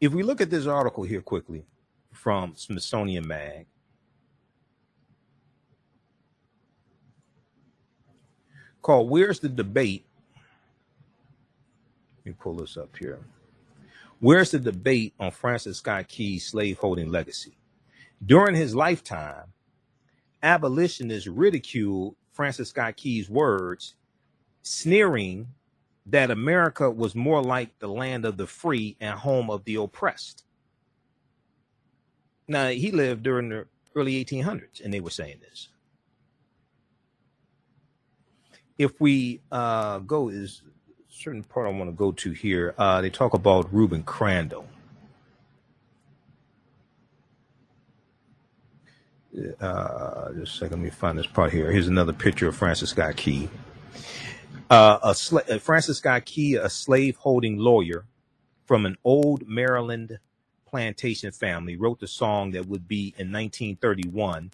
[0.00, 1.64] If we look at this article here quickly
[2.12, 3.66] from Smithsonian Mag,
[8.82, 10.04] called Where's the Debate?
[12.18, 13.20] Let me pull this up here.
[14.20, 17.56] Where's the debate on Francis Scott Key's slaveholding legacy?
[18.24, 19.54] During his lifetime,
[20.42, 23.94] abolitionists ridiculed Francis Scott Key's words,
[24.62, 25.48] sneering
[26.06, 30.44] that America was more like the land of the free and home of the oppressed.
[32.48, 35.68] Now, he lived during the early 1800s, and they were saying this.
[38.76, 42.74] If we uh, go, is a certain part I want to go to here.
[42.78, 44.66] Uh, they talk about Reuben Crandall.
[49.60, 51.70] Uh, just a second, let me find this part here.
[51.70, 53.48] Here's another picture of Francis Scott Key.
[54.70, 55.14] Uh, a
[55.60, 58.06] Francis Scott Key, a slave-holding lawyer
[58.66, 60.20] from an old Maryland
[60.66, 64.52] plantation family, wrote the song that would be in 1931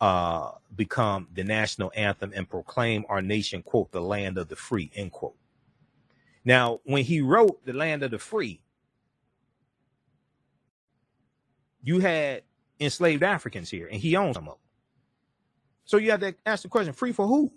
[0.00, 4.90] uh, become the national anthem and proclaim our nation, quote, the land of the free,
[4.94, 5.36] end quote.
[6.44, 8.60] Now, when he wrote the land of the free,
[11.82, 12.42] you had
[12.80, 14.48] enslaved Africans here, and he of them.
[15.84, 17.52] So you have to ask the question: free for who?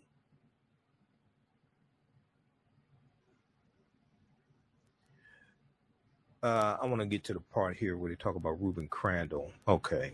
[6.41, 9.51] Uh, I want to get to the part here where they talk about Reuben Crandall.
[9.67, 10.13] Okay.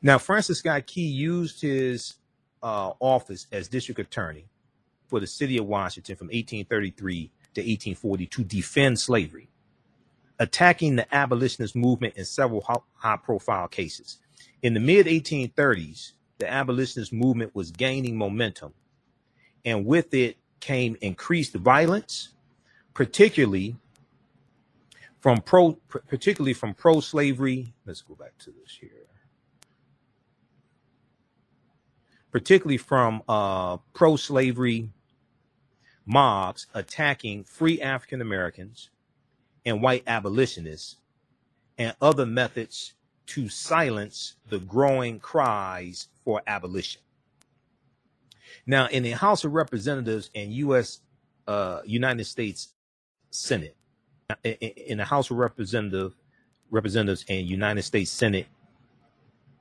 [0.00, 2.14] Now, Francis Scott Key used his
[2.62, 4.46] uh, office as district attorney
[5.08, 9.48] for the city of Washington from 1833 to 1840 to defend slavery,
[10.38, 14.18] attacking the abolitionist movement in several high profile cases.
[14.62, 18.74] In the mid 1830s, the abolitionist movement was gaining momentum,
[19.64, 22.30] and with it came increased violence,
[22.94, 23.76] particularly
[25.20, 25.72] from pro
[26.08, 27.74] particularly from pro slavery.
[27.86, 29.08] Let's go back to this here.
[32.30, 34.90] particularly from uh, pro slavery
[36.06, 38.90] mobs attacking free African Americans
[39.64, 40.96] and white abolitionists
[41.78, 42.94] and other methods
[43.26, 47.02] to silence the growing cries for abolition.
[48.66, 51.00] Now, in the House of Representatives and U.S.
[51.46, 52.74] Uh, United States
[53.30, 53.76] Senate,
[54.44, 56.14] in the House of Representative,
[56.70, 58.46] Representatives and United States Senate,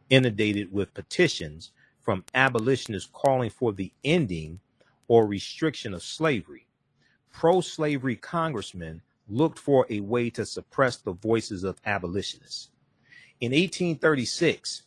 [0.10, 1.72] inundated with petitions
[2.02, 4.60] from abolitionists calling for the ending
[5.08, 6.68] or restriction of slavery,
[7.32, 12.70] pro slavery congressmen looked for a way to suppress the voices of abolitionists.
[13.42, 14.84] In 1836,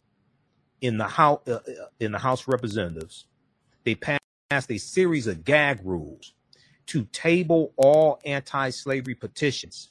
[0.80, 1.60] in the House, uh, uh,
[2.00, 3.26] in the House of Representatives,
[3.84, 4.20] they passed
[4.70, 6.34] a series of gag rules
[6.86, 9.90] to table all anti-slavery petitions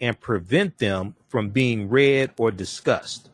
[0.00, 3.30] and prevent them from being read or discussed,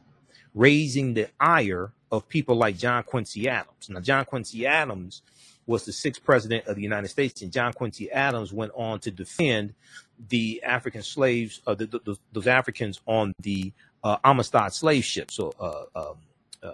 [0.54, 3.88] raising the ire of people like John Quincy Adams.
[3.88, 5.22] Now, John Quincy Adams
[5.66, 9.10] was the sixth president of the United States, and John Quincy Adams went on to
[9.10, 9.74] defend
[10.28, 13.72] the African slaves, uh, the, the, those Africans on the
[14.02, 15.30] uh, Amistad slave ship.
[15.30, 16.16] So, uh, um,
[16.62, 16.72] uh,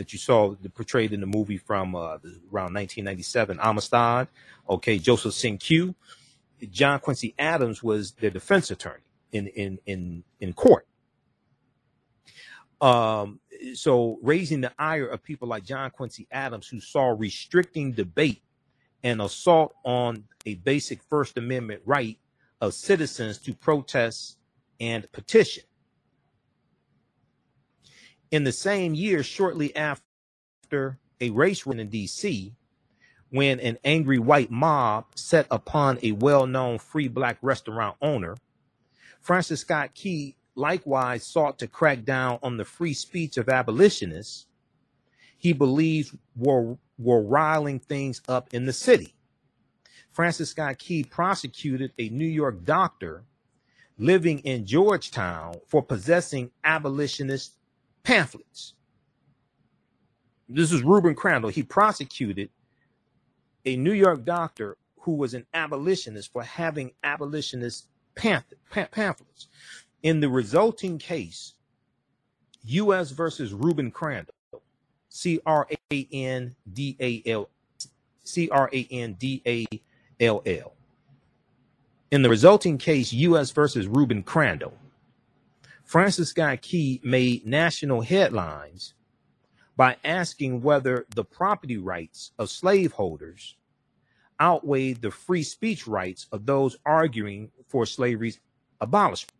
[0.00, 2.16] that you saw portrayed in the movie from uh,
[2.50, 4.28] around 1997, Amistad.
[4.66, 5.94] Okay, Joseph Cinque.
[6.70, 10.86] John Quincy Adams was their defense attorney in in in in court.
[12.80, 13.40] Um,
[13.74, 18.42] so raising the ire of people like John Quincy Adams, who saw restricting debate
[19.02, 22.18] and assault on a basic First Amendment right
[22.62, 24.38] of citizens to protest
[24.80, 25.64] and petition.
[28.30, 32.54] In the same year, shortly after a race run in D.C.,
[33.30, 38.36] when an angry white mob set upon a well known free black restaurant owner,
[39.20, 44.46] Francis Scott Key likewise sought to crack down on the free speech of abolitionists
[45.38, 49.14] he believes were, were riling things up in the city.
[50.12, 53.24] Francis Scott Key prosecuted a New York doctor
[53.98, 57.54] living in Georgetown for possessing abolitionist
[58.02, 58.74] pamphlets.
[60.48, 61.50] This is Reuben Crandall.
[61.50, 62.50] He prosecuted
[63.64, 69.48] a New York doctor who was an abolitionist for having abolitionist pamphlets.
[70.02, 71.54] In the resulting case,
[72.64, 73.10] U.S.
[73.10, 74.34] versus Reuben Crandall,
[75.08, 77.48] C R A N D A L
[78.24, 79.66] C R A N D A
[80.20, 80.72] L L.
[82.10, 83.50] In the resulting case, U.S.
[83.52, 84.74] versus Reuben Crandall,
[85.90, 88.94] Francis Scott Key made national headlines
[89.76, 93.56] by asking whether the property rights of slaveholders
[94.40, 98.38] outweighed the free speech rights of those arguing for slavery's
[98.80, 99.34] abolishment.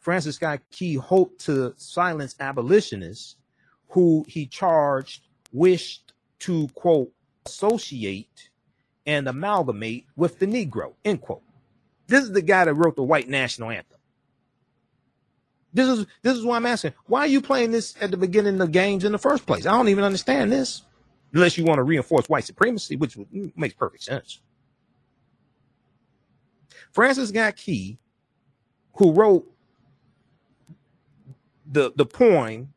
[0.00, 3.36] Francis Scott Key hoped to silence abolitionists
[3.88, 7.10] who he charged wished to, quote,
[7.46, 8.50] associate
[9.06, 11.40] and amalgamate with the Negro, end quote.
[12.06, 13.99] This is the guy that wrote the white national anthem.
[15.72, 16.94] This is this is why I'm asking.
[17.06, 19.66] Why are you playing this at the beginning of games in the first place?
[19.66, 20.82] I don't even understand this.
[21.32, 23.16] Unless you want to reinforce white supremacy, which
[23.56, 24.40] makes perfect sense.
[26.92, 27.98] Francis Scott Key,
[28.94, 29.46] who wrote
[31.70, 32.74] the the poem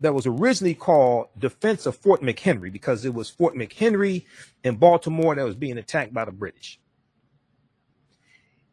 [0.00, 4.26] that was originally called Defense of Fort McHenry because it was Fort McHenry
[4.62, 6.78] in Baltimore that was being attacked by the British.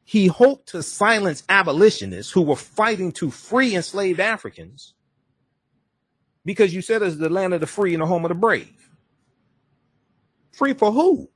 [0.04, 4.94] He hoped to silence abolitionists who were fighting to free enslaved Africans
[6.46, 8.90] because you said it's the land of the free and the home of the brave.
[10.54, 11.30] Free for who?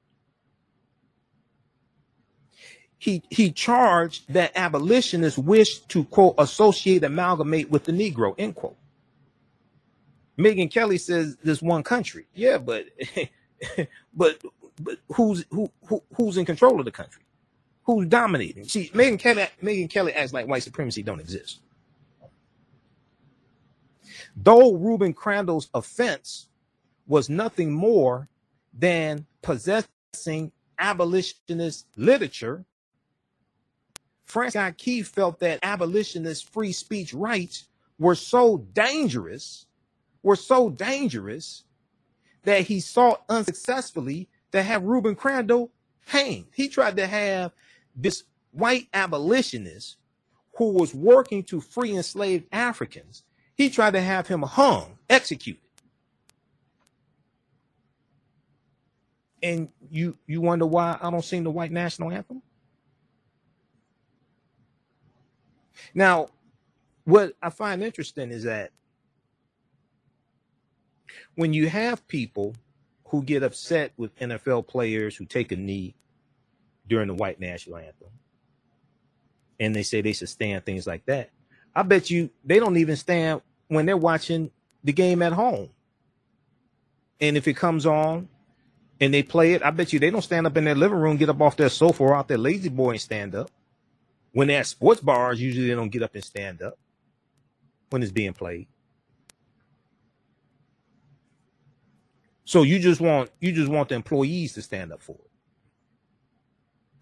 [3.05, 8.77] he he charged that abolitionists wished to quote associate amalgamate with the negro end quote
[10.39, 12.85] megyn kelly says this one country yeah but
[14.15, 14.41] but
[14.81, 17.23] but who's who, who who's in control of the country
[17.85, 21.61] who's dominating see megyn kelly megyn kelly acts like white supremacy don't exist
[24.35, 26.47] though reuben crandall's offense
[27.07, 28.27] was nothing more
[28.73, 32.65] than possessing abolitionist literature
[34.25, 37.67] Francis Scott Key felt that abolitionist free speech rights
[37.99, 39.67] were so dangerous,
[40.23, 41.63] were so dangerous
[42.43, 45.71] that he sought unsuccessfully to have Reuben Crandall
[46.07, 46.47] hanged.
[46.53, 47.51] He tried to have
[47.95, 49.97] this white abolitionist
[50.57, 53.23] who was working to free enslaved Africans.
[53.55, 55.61] He tried to have him hung, executed.
[59.43, 62.41] And you you wonder why I don't sing the white national anthem?
[65.93, 66.29] Now,
[67.03, 68.71] what I find interesting is that
[71.35, 72.55] when you have people
[73.09, 75.95] who get upset with NFL players who take a knee
[76.87, 78.09] during the white national anthem,
[79.59, 81.29] and they say they should stand things like that,
[81.75, 84.51] I bet you they don't even stand when they're watching
[84.83, 85.69] the game at home.
[87.19, 88.29] And if it comes on
[88.99, 91.17] and they play it, I bet you they don't stand up in their living room,
[91.17, 93.49] get up off their sofa or out their lazy boy and stand up.
[94.31, 96.77] When they're at sports bars, usually they don't get up and stand up
[97.89, 98.67] when it's being played.
[102.43, 105.31] So you just want you just want the employees to stand up for it.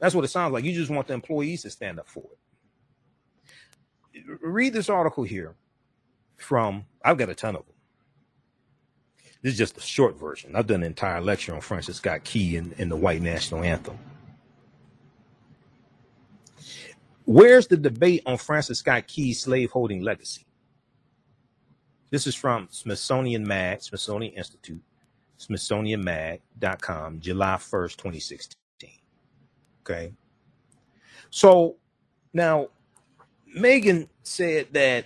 [0.04, 0.66] That's what it sounds like.
[0.66, 2.26] You just want the employees to stand up for
[4.14, 4.26] it.
[4.41, 5.56] Read this article here
[6.36, 7.76] from I've got a ton of them.
[9.41, 10.58] This is just a short version.
[10.58, 13.97] I've done an entire lecture on Francis Scott Key and, in the white national anthem.
[17.24, 20.45] Where's the debate on Francis Scott Key's slaveholding legacy?
[22.10, 24.84] This is from Smithsonian Mag, Smithsonian Institute,
[25.39, 28.62] smithsonianmag.com, July 1st, 2016.
[29.84, 30.14] Okay.
[31.30, 31.76] So
[32.34, 32.70] now
[33.58, 35.06] Megyn said that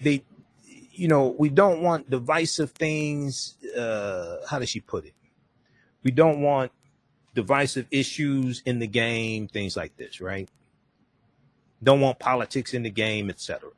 [0.00, 0.22] they,
[0.92, 3.56] you know, we don't want divisive things.
[3.76, 5.14] Uh, how does she put it?
[6.02, 6.72] We don't want
[7.34, 10.48] divisive issues in the game, things like this, right?
[11.82, 13.70] Don't want politics in the game, etc.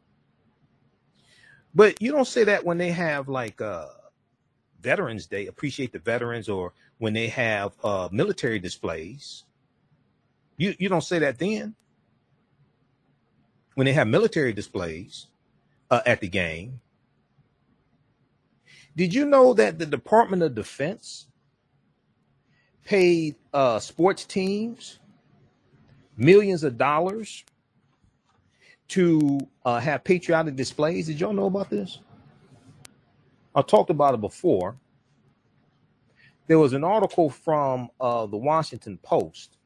[1.74, 3.88] But you don't say that when they have like uh
[4.80, 9.44] Veterans Day, appreciate the veterans, or when they have uh military displays.
[10.62, 11.74] You you don't say that then.
[13.74, 15.26] When they have military displays
[15.90, 16.80] uh, at the game.
[18.94, 21.26] Did you know that the Department of Defense
[22.84, 25.00] paid uh, sports teams
[26.16, 27.44] millions of dollars
[28.88, 31.06] to uh, have patriotic displays.
[31.06, 31.98] Did y'all know about this?
[33.54, 34.76] I talked about it before.
[36.46, 39.56] There was an article from uh, the Washington Post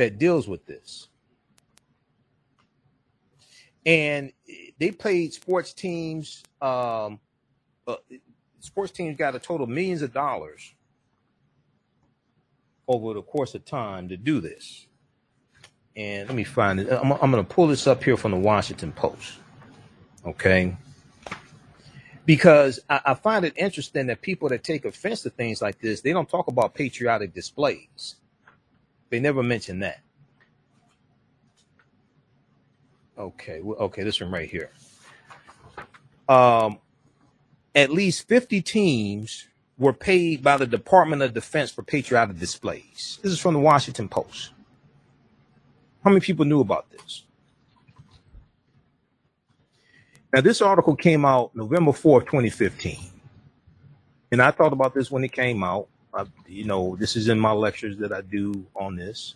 [0.00, 1.08] that deals with this.
[3.84, 4.32] And
[4.78, 6.42] they played sports teams.
[6.62, 7.20] Um,
[7.86, 7.96] uh,
[8.60, 10.74] sports teams got a total of millions of dollars
[12.88, 14.86] over the course of time to do this.
[15.94, 16.90] And let me find it.
[16.90, 19.34] I'm, I'm going to pull this up here from the Washington Post.
[20.24, 20.74] Okay.
[22.24, 26.00] Because I, I find it interesting that people that take offense to things like this,
[26.00, 28.16] they don't talk about patriotic displays.
[29.10, 30.00] They never mention that.
[33.18, 34.70] Okay, okay, this one right here.
[36.28, 36.78] Um,
[37.74, 39.46] at least 50 teams
[39.76, 43.18] were paid by the Department of Defense for patriotic displays.
[43.22, 44.52] This is from the Washington Post.
[46.02, 47.24] How many people knew about this?
[50.32, 52.96] Now, this article came out November 4th, 2015.
[54.32, 55.88] And I thought about this when it came out.
[56.14, 59.34] I, you know, this is in my lectures that I do on this.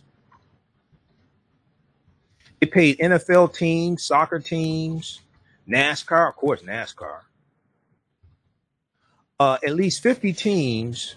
[2.61, 5.21] It paid NFL teams, soccer teams,
[5.67, 7.19] NASCAR, of course, NASCAR.
[9.39, 11.15] Uh, at least 50 teams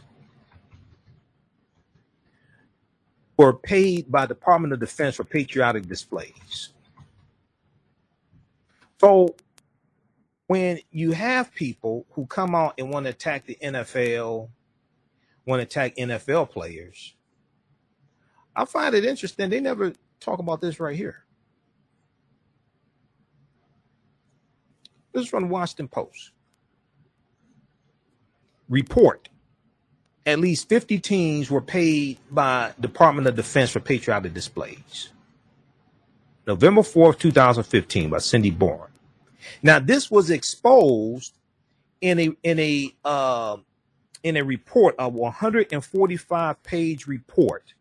[3.36, 6.70] were paid by Department of Defense for patriotic displays.
[9.00, 9.36] So
[10.48, 14.48] when you have people who come out and want to attack the NFL,
[15.48, 17.14] want to attack NFL players,
[18.54, 19.50] I find it interesting.
[19.50, 21.24] They never talk about this right here.
[25.12, 26.32] This is from the Washington Post.
[28.68, 29.28] Report
[30.28, 35.08] at least 50 teams were paid by Department of Defense for patriotic displays.
[36.46, 38.90] November 4th, 2015 by Cindy Boren.
[39.62, 41.32] Now this was exposed
[42.02, 43.56] in a in a uh,
[44.22, 47.74] in a report, a 145 page report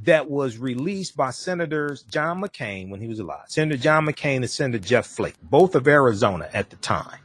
[0.00, 4.50] that was released by Senators John McCain when he was alive, Senator John McCain and
[4.50, 7.20] Senator Jeff Flake, both of Arizona at the time.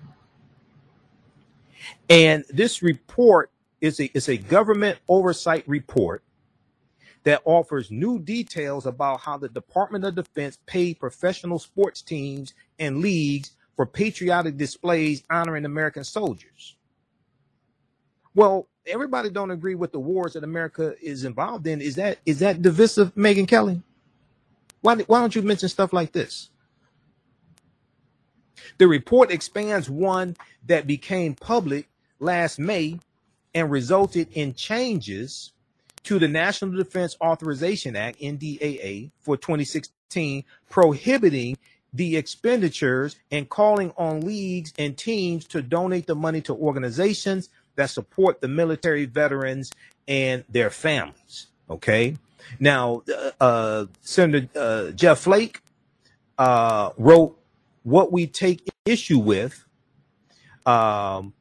[2.10, 3.52] And this report
[3.82, 6.24] is a, is a government oversight report
[7.24, 13.00] that offers new details about how the Department of Defense paid professional sports teams and
[13.02, 16.76] leagues for patriotic displays honoring American soldiers.
[18.40, 21.82] Well, everybody don't agree with the wars that America is involved in.
[21.82, 23.82] Is that is that divisive, Megyn Kelly?
[24.80, 26.50] Why why don't you mention stuff like this?
[28.78, 30.38] The report expands one
[30.68, 31.90] that became public
[32.22, 33.02] last May
[33.54, 35.52] and resulted in changes
[36.04, 41.58] to the National Defense Authorization Act, NDAA, for 2016, prohibiting
[41.94, 47.50] the expenditures and calling on leagues and teams to donate the money to organizations
[47.80, 49.72] that support the military veterans
[50.08, 51.48] and their families.
[51.70, 52.18] Okay.
[52.60, 55.62] Now, uh, uh Senator uh, Jeff Flake
[56.38, 57.40] uh, wrote,
[57.84, 59.66] What we take issue with
[60.66, 61.34] um,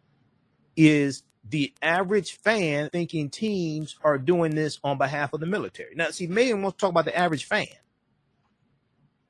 [0.76, 5.94] is the average fan thinking teams are doing this on behalf of the military.
[5.96, 7.66] Now, see, Megyn wants to talk about the average fan.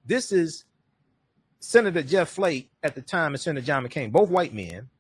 [0.05, 0.65] This is
[1.61, 4.91] Senator Jeff Flake at the time and Senator John McCain, both white men,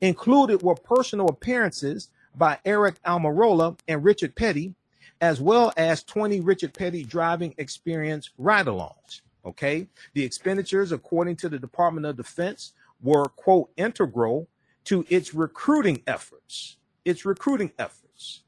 [0.00, 4.74] Included were personal appearances by Aric Almirola and Richard Petty,
[5.20, 9.20] as well as 20 Richard Petty driving experience ride alongs.
[9.44, 9.86] Okay.
[10.14, 12.72] The expenditures, according to the Department of Defense,
[13.02, 14.48] were, quote, integral
[14.84, 16.76] to its recruiting efforts.
[17.04, 18.42] Its recruiting efforts.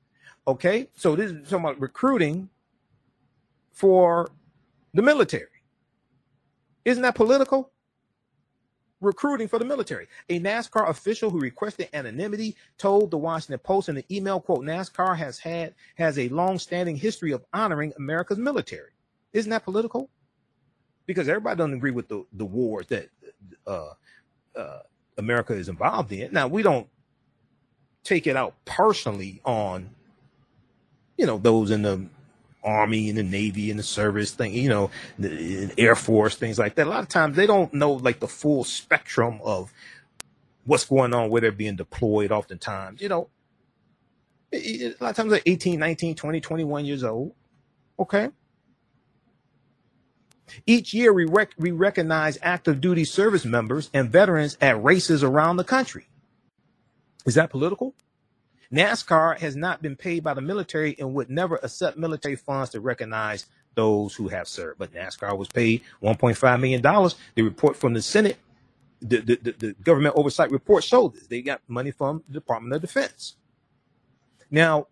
[0.47, 0.89] Okay.
[0.97, 2.49] So this is talking about recruiting
[3.73, 4.29] for
[4.95, 5.47] the military.
[6.85, 7.71] Isn't that political?
[9.01, 10.07] Recruiting for the military.
[10.29, 15.17] A NASCAR official who requested anonymity told the Washington Post in an email, quote, NASCAR
[15.17, 18.91] has had has a long-standing history of honoring America's military.
[19.33, 20.11] Isn't that political?
[21.07, 23.09] Because everybody doesn't agree with the, the wars that
[23.67, 23.91] uh,
[24.57, 24.81] uh,
[25.19, 26.33] America is involved in.
[26.33, 26.89] Now we don't
[28.05, 29.91] take it out personally on,
[31.17, 32.07] you know, those in the
[32.65, 36.75] army and the navy and the service thing, you know, the air force, things like
[36.77, 36.87] that.
[36.87, 39.73] A lot of times they don't know like the full spectrum of
[40.65, 43.29] what's going on, where they're being deployed oftentimes, you know,
[44.53, 47.33] a lot of times they're 18, 19, 20, 21 years old.
[47.99, 48.29] Okay.
[50.67, 55.57] Each year we, rec- we recognize active duty service members and veterans at races around
[55.57, 56.07] the country.
[57.27, 57.95] Is that political?
[58.73, 62.81] NASCAR has not been paid by the military and would never accept military funds to
[62.81, 64.79] recognize those who have served.
[64.79, 66.83] But NASCAR was paid $1.5 million.
[66.83, 68.39] The report from the Senate,
[69.01, 71.27] the, the, the, the government oversight report showed this.
[71.27, 73.37] They got money from the Department of Defense.
[74.51, 74.87] Now,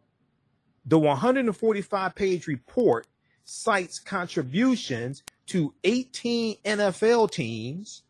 [0.84, 3.06] the 145 page report
[3.44, 8.02] cites contributions to 18 NFL teams,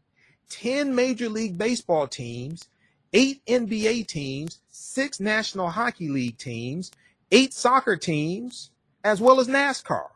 [0.51, 2.69] 10 Major League Baseball teams,
[3.13, 6.91] eight NBA teams, six National Hockey League teams,
[7.33, 8.71] eight soccer teams,
[9.05, 10.07] as well as NASCAR,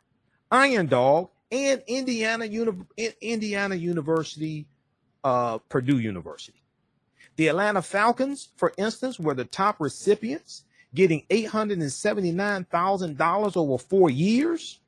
[0.51, 2.87] Iron Dog, and Indiana, Uni-
[3.21, 4.67] Indiana University,
[5.23, 6.63] uh, Purdue University.
[7.37, 10.65] The Atlanta Falcons, for instance, were the top recipients,
[10.95, 14.79] getting $879,000 over four years.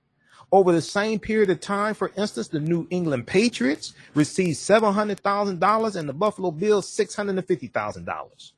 [0.52, 6.08] Over the same period of time, for instance, the New England Patriots received $700,000 and
[6.08, 8.52] the Buffalo Bills $650,000.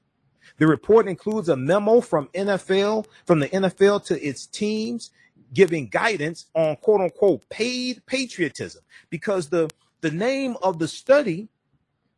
[0.58, 5.10] The report includes a memo from NFL, from the NFL to its teams
[5.54, 9.70] giving guidance on quote unquote paid patriotism because the
[10.00, 11.48] the name of the study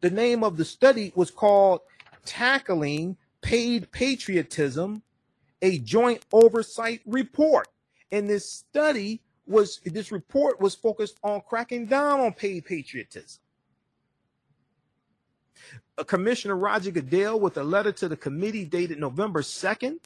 [0.00, 1.80] the name of the study was called
[2.24, 5.02] tackling paid patriotism
[5.62, 7.68] a joint oversight report
[8.12, 9.20] and this study
[9.50, 13.40] was this report was focused on cracking down on paid patriotism.
[15.98, 19.98] Uh, Commissioner Roger Goodell, with a letter to the committee dated November 2nd,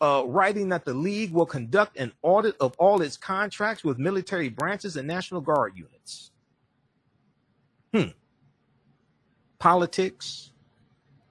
[0.00, 4.48] uh, writing that the league will conduct an audit of all its contracts with military
[4.48, 6.30] branches and National Guard units.
[7.94, 8.10] Hmm.
[9.58, 10.50] Politics,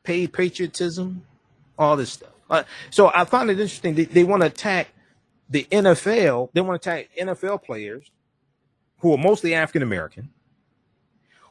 [0.03, 1.25] paid patriotism,
[1.77, 2.29] all this stuff.
[2.49, 3.95] Uh, so I find it interesting.
[3.95, 4.89] They, they want to attack
[5.51, 8.09] the NFL, they want to attack NFL players
[8.99, 10.29] who are mostly African American,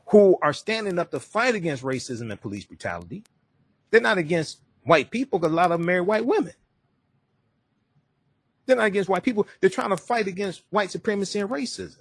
[0.07, 3.22] who are standing up to fight against racism and police brutality.
[3.90, 6.55] They're not against white people because a lot of them marry white women.
[8.64, 9.46] They're not against white people.
[9.61, 11.98] They're trying to fight against white supremacy and racism.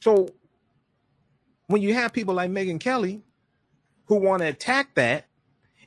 [0.00, 0.30] So
[1.66, 3.22] when you have people like Megyn Kelly
[4.06, 5.26] who want to attack that,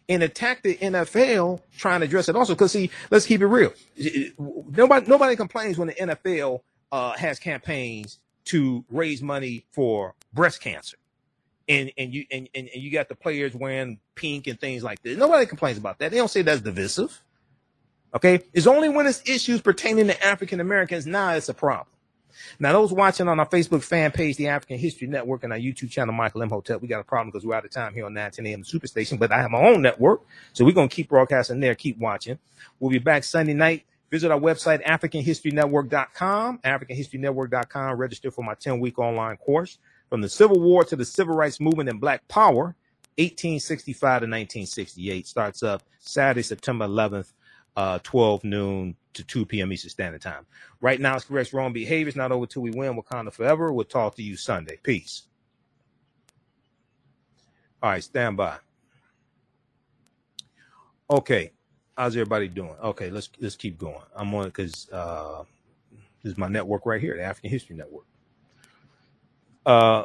[0.09, 2.55] and attack the NFL trying to address it also.
[2.55, 3.71] Because see, let's keep it real.
[4.37, 10.97] Nobody nobody complains when the NFL uh, has campaigns to raise money for breast cancer.
[11.69, 15.01] And and you and, and, and you got the players wearing pink and things like
[15.03, 15.17] this.
[15.17, 16.11] Nobody complains about that.
[16.11, 17.21] They don't say that's divisive.
[18.15, 18.41] Okay.
[18.53, 21.87] It's only when it's issues pertaining to African Americans now it's a problem.
[22.59, 25.91] Now, those watching on our Facebook fan page, the African History Network, and our YouTube
[25.91, 28.45] channel, Michael Imhotep, we got a problem because we're out of time here on 910
[28.47, 30.21] AM Superstation, but I have my own network.
[30.53, 32.39] So we're going to keep broadcasting there, keep watching.
[32.79, 33.85] We'll be back Sunday night.
[34.11, 37.97] Visit our website, AfricanHistoryNetwork.com, AfricanHistoryNetwork.com.
[37.97, 39.77] Register for my 10 week online course
[40.09, 42.75] from the Civil War to the Civil Rights Movement and Black Power,
[43.17, 45.27] 1865 to 1968.
[45.27, 47.33] Starts up Saturday, September 11th,
[47.77, 49.73] uh, 12 noon to 2 p.m.
[49.73, 50.45] Eastern Standard Time.
[50.81, 52.15] Right now, it's correct wrong behaviors.
[52.15, 52.95] Not over till we win.
[53.01, 53.73] Wakanda forever.
[53.73, 54.77] We'll talk to you Sunday.
[54.83, 55.23] Peace.
[57.83, 58.57] All right, stand by.
[61.09, 61.51] Okay,
[61.97, 62.75] how's everybody doing?
[62.83, 64.01] Okay, let's let's keep going.
[64.15, 65.43] I'm on because uh,
[66.23, 68.05] this is my network right here, the African History Network.
[69.65, 70.03] Uh,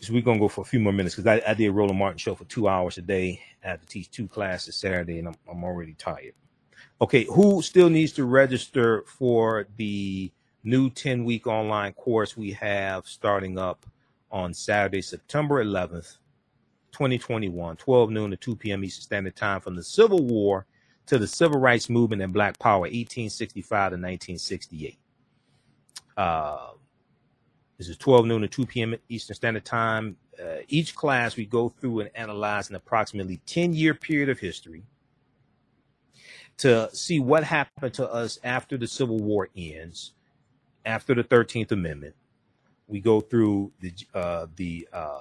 [0.00, 2.18] So we're gonna go for a few more minutes because I, I did Roland Martin
[2.18, 3.40] show for two hours a day.
[3.64, 6.34] I had to teach two classes Saturday, and I'm, I'm already tired.
[7.00, 10.32] Okay, who still needs to register for the
[10.64, 13.86] new 10 week online course we have starting up
[14.32, 16.16] on Saturday, September 11th,
[16.90, 18.82] 2021, 12 noon to 2 p.m.
[18.82, 20.66] Eastern Standard Time from the Civil War
[21.06, 24.98] to the Civil Rights Movement and Black Power, 1865 to 1968.
[26.16, 26.70] Uh,
[27.78, 28.96] this is 12 noon to 2 p.m.
[29.08, 30.16] Eastern Standard Time.
[30.42, 34.82] Uh, each class, we go through and analyze an approximately 10 year period of history
[36.58, 40.12] to see what happened to us after the Civil War ends,
[40.84, 42.14] after the 13th Amendment.
[42.86, 45.18] We go through the uh, the uh,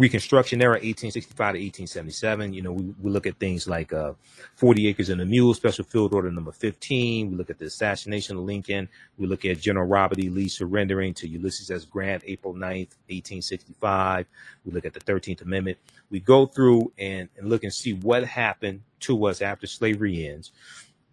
[0.00, 2.54] Reconstruction era, 1865 to 1877.
[2.54, 4.14] You know, we, we look at things like uh,
[4.56, 7.30] 40 acres and a mule, Special Field Order number 15.
[7.30, 8.88] We look at the assassination of Lincoln.
[9.18, 10.30] We look at General Robert E.
[10.30, 11.84] Lee surrendering to Ulysses S.
[11.84, 14.26] Grant, April 9th, 1865.
[14.64, 15.76] We look at the 13th Amendment.
[16.08, 20.50] We go through and, and look and see what happened to us after slavery ends.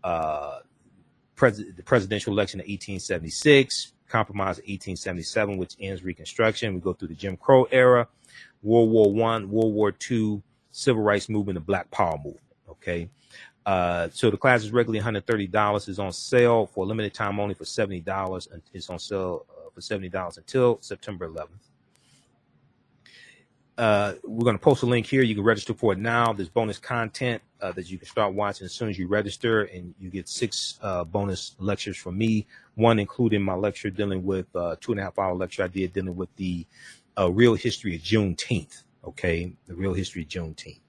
[0.02, 0.60] Uh,
[1.36, 6.74] pres- the presidential election of 1876, compromise of 1877, which ends Reconstruction.
[6.74, 8.08] We go through the Jim Crow era
[8.62, 10.42] World War One, World War Two,
[10.72, 12.46] Civil Rights Movement, the Black Power Movement.
[12.70, 13.10] Okay.
[13.66, 15.90] Uh, so the class is regularly $130.
[15.90, 18.54] is on sale for a limited time only for $70.
[18.54, 21.50] And it's on sale uh, for $70 until September 11th.
[23.78, 25.22] Uh, we're going to post a link here.
[25.22, 26.32] You can register for it now.
[26.32, 29.94] There's bonus content uh, that you can start watching as soon as you register, and
[30.00, 32.48] you get six uh, bonus lectures from me.
[32.76, 35.94] One including my lecture dealing with uh, two and a half hour lecture I did
[35.94, 36.66] dealing with the
[37.18, 38.84] a real history of Juneteenth.
[39.04, 40.82] Okay, the real history of Juneteenth.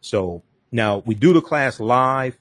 [0.00, 0.42] So
[0.72, 2.38] now we do the class live.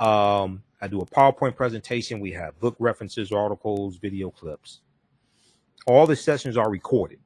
[0.00, 2.18] Um, I do a PowerPoint presentation.
[2.18, 4.80] We have book references, articles, video clips.
[5.86, 7.20] All the sessions are recorded.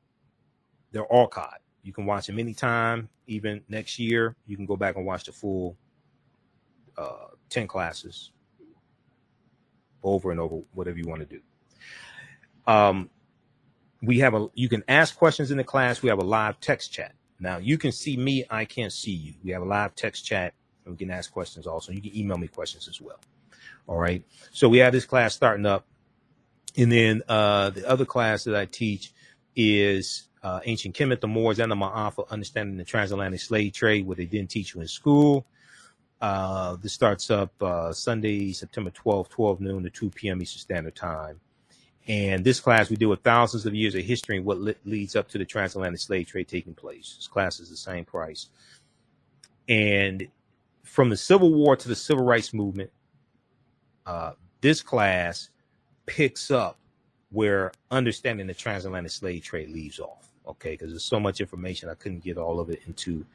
[0.92, 1.60] They're archived.
[1.82, 4.34] You can watch them anytime, even next year.
[4.46, 5.76] You can go back and watch the full
[6.98, 8.32] uh, 10 classes
[10.02, 11.40] over and over, whatever you want to do.
[12.66, 13.10] Um,
[14.02, 16.02] we have a you can ask questions in the class.
[16.02, 17.14] We have a live text chat.
[17.40, 19.34] Now you can see me, I can't see you.
[19.42, 21.92] We have a live text chat and we can ask questions also.
[21.92, 23.20] You can email me questions as well.
[23.86, 24.24] All right.
[24.52, 25.86] So we have this class starting up.
[26.76, 29.12] And then uh, the other class that I teach
[29.54, 34.18] is uh, Ancient Kemet, the Moors, and the Ma'afa, Understanding the Transatlantic Slave Trade, what
[34.18, 35.46] they didn't teach you in school.
[36.20, 40.42] Uh, this starts up uh, Sunday, September 12th, 12 noon to 2 p.m.
[40.42, 41.40] Eastern Standard Time.
[42.08, 45.16] And this class, we deal with thousands of years of history and what le- leads
[45.16, 47.16] up to the transatlantic slave trade taking place.
[47.16, 48.48] This class is the same price.
[49.68, 50.28] And
[50.84, 52.90] from the Civil War to the Civil Rights Movement,
[54.06, 55.50] uh, this class
[56.06, 56.78] picks up
[57.30, 60.28] where understanding the transatlantic slave trade leaves off.
[60.46, 63.26] Okay, because there's so much information, I couldn't get all of it into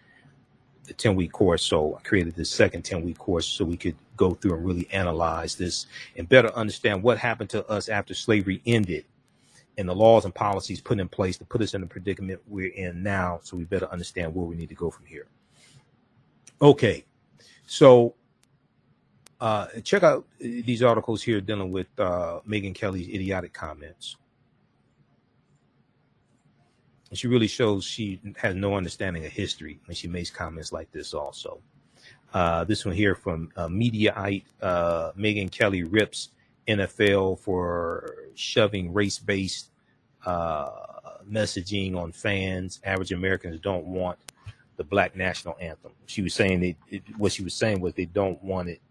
[0.86, 1.64] the 10 week course.
[1.64, 4.88] So I created this second 10 week course so we could go through and really
[4.92, 9.04] analyze this and better understand what happened to us after slavery ended
[9.78, 12.72] and the laws and policies put in place to put us in the predicament we're
[12.74, 13.40] in now.
[13.42, 15.28] So we better understand where we need to go from here.
[16.62, 17.04] Okay.
[17.66, 18.14] So
[19.40, 24.18] uh, check out these articles here dealing with uh, Megyn Kelly's idiotic comments.
[27.10, 30.92] And she really shows she has no understanding of history when she makes comments like
[30.92, 31.60] this also.
[32.34, 36.30] Uh, this one here from uh, Mediaite, uh, Megyn Kelly rips
[36.68, 39.70] NFL for shoving race-based
[40.26, 40.70] uh,
[41.30, 42.80] messaging on fans.
[42.84, 44.18] Average Americans don't want
[44.78, 45.92] the black national anthem.
[46.06, 48.82] She was saying that it, what she was saying was they don't want it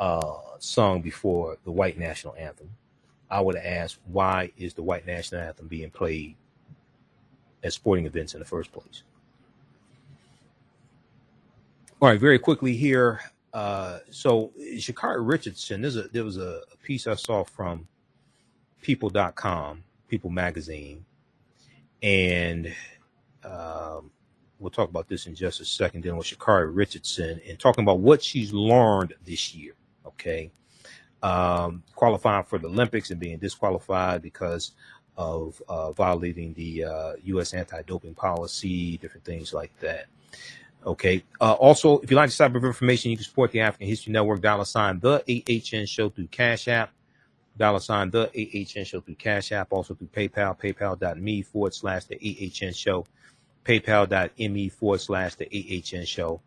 [0.00, 2.70] uh, sung before the white national anthem.
[3.30, 6.36] I would ask, why is the white national anthem being played
[7.62, 9.02] at sporting events in the first place.
[12.02, 13.20] All right, very quickly here.
[13.54, 17.86] Uh, so Sha'Carri Richardson, there's a, there was a, piece I saw from
[18.80, 21.04] people.com, People Magazine,
[22.02, 22.74] and
[23.44, 24.10] um,
[24.58, 28.00] we'll talk about this in just a second, Then with Sha'Carri Richardson and talking about
[28.00, 29.74] what she's learned this year.
[30.04, 30.50] Okay.
[31.22, 34.72] Um, qualifying for the Olympics and being disqualified because
[35.16, 37.54] of uh, violating the uh, U.S.
[37.54, 40.06] anti-doping policy, different things like that.
[40.84, 41.22] Okay.
[41.40, 44.12] Uh, also, if you like this type of information, you can support the African History
[44.12, 46.90] Network, dollar sign the AHN show through Cash App,
[47.56, 52.16] dollar sign the AHN show through Cash App, also through PayPal, paypal.me forward slash the
[52.16, 53.06] AHN show,
[53.64, 56.40] paypal.me forward slash the AHN show,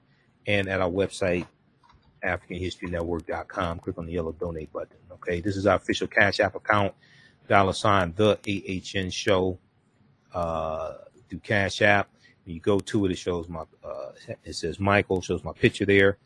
[0.46, 1.48] and at our website,
[2.24, 3.80] AfricanHistoryNetwork.com.
[3.80, 4.98] Click on the yellow donate button.
[5.12, 5.40] Okay.
[5.42, 6.94] This is our official Cash App account
[7.48, 9.58] dollar sign the AHN show
[10.34, 10.94] uh,
[11.30, 12.10] through Cash App.
[12.46, 14.12] You go to it, it shows my, uh,
[14.44, 16.18] it says Michael, shows my picture there.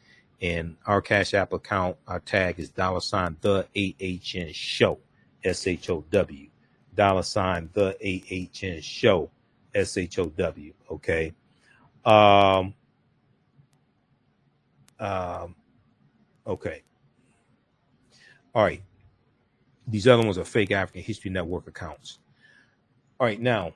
[0.42, 5.00] And our Cash App account, our tag is dollar sign the AHN show,
[5.44, 6.48] S H O W.
[6.96, 9.30] Dollar sign the AHN show,
[9.76, 10.74] S H O W.
[10.92, 11.34] Okay.
[12.06, 12.74] Um,
[15.00, 15.56] um,
[16.48, 16.84] okay.
[18.56, 18.82] All right.
[19.88, 22.20] These other ones are fake African History Network accounts.
[23.20, 23.74] All right, now.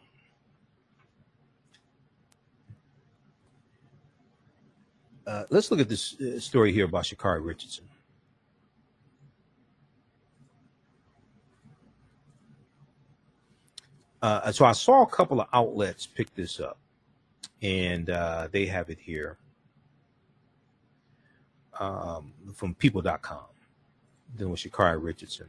[5.25, 7.85] Uh, let's look at this uh, story here about Sha'Carri Richardson.
[14.21, 16.77] Uh, so I saw a couple of outlets pick this up,
[17.61, 19.37] and uh, they have it here
[21.79, 23.45] um, from people.com.
[24.35, 25.47] Then with Sha'Carri Richardson.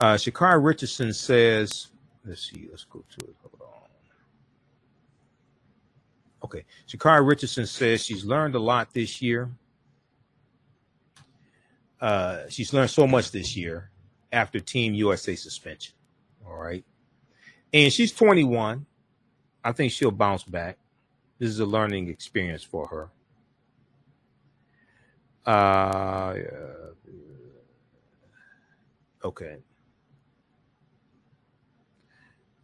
[0.00, 1.88] Uh, Sha'Carri Richardson says,
[2.26, 3.36] let's see, let's go to it.
[3.42, 3.88] Hold on.
[6.44, 6.64] Okay.
[6.88, 9.50] Sha'Carri Richardson says she's learned a lot this year.
[12.00, 13.90] Uh, she's learned so much this year
[14.32, 15.94] after Team USA suspension.
[16.46, 16.84] All right.
[17.72, 18.84] And she's 21.
[19.64, 20.78] I think she'll bounce back.
[21.38, 23.10] This is a learning experience for her.
[25.50, 26.34] Uh,
[29.24, 29.56] okay.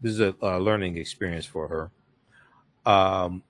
[0.01, 1.91] This is a, a learning experience for her.
[2.91, 3.43] Um,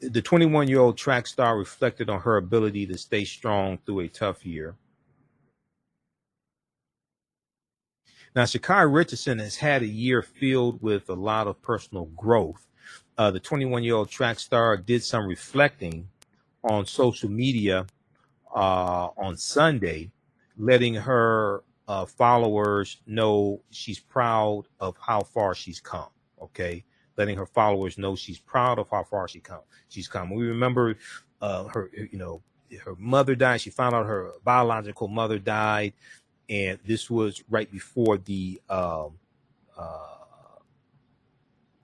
[0.00, 4.08] the 21 year old track star reflected on her ability to stay strong through a
[4.08, 4.76] tough year.
[8.36, 12.68] Now, Sha'Carri Richardson has had a year filled with a lot of personal growth.
[13.16, 16.08] Uh, the 21 year old track star did some reflecting
[16.62, 17.86] on social media
[18.54, 20.10] uh, on Sunday,
[20.56, 26.10] letting her uh, followers know she's proud of how far she's come.
[26.40, 26.84] Okay,
[27.18, 29.60] letting her followers know she's proud of how far she come.
[29.88, 30.30] She's come.
[30.30, 30.96] We remember
[31.42, 32.42] uh, her, you know,
[32.84, 33.60] her mother died.
[33.60, 35.92] She found out her biological mother died,
[36.48, 39.18] and this was right before the um,
[39.76, 40.14] uh,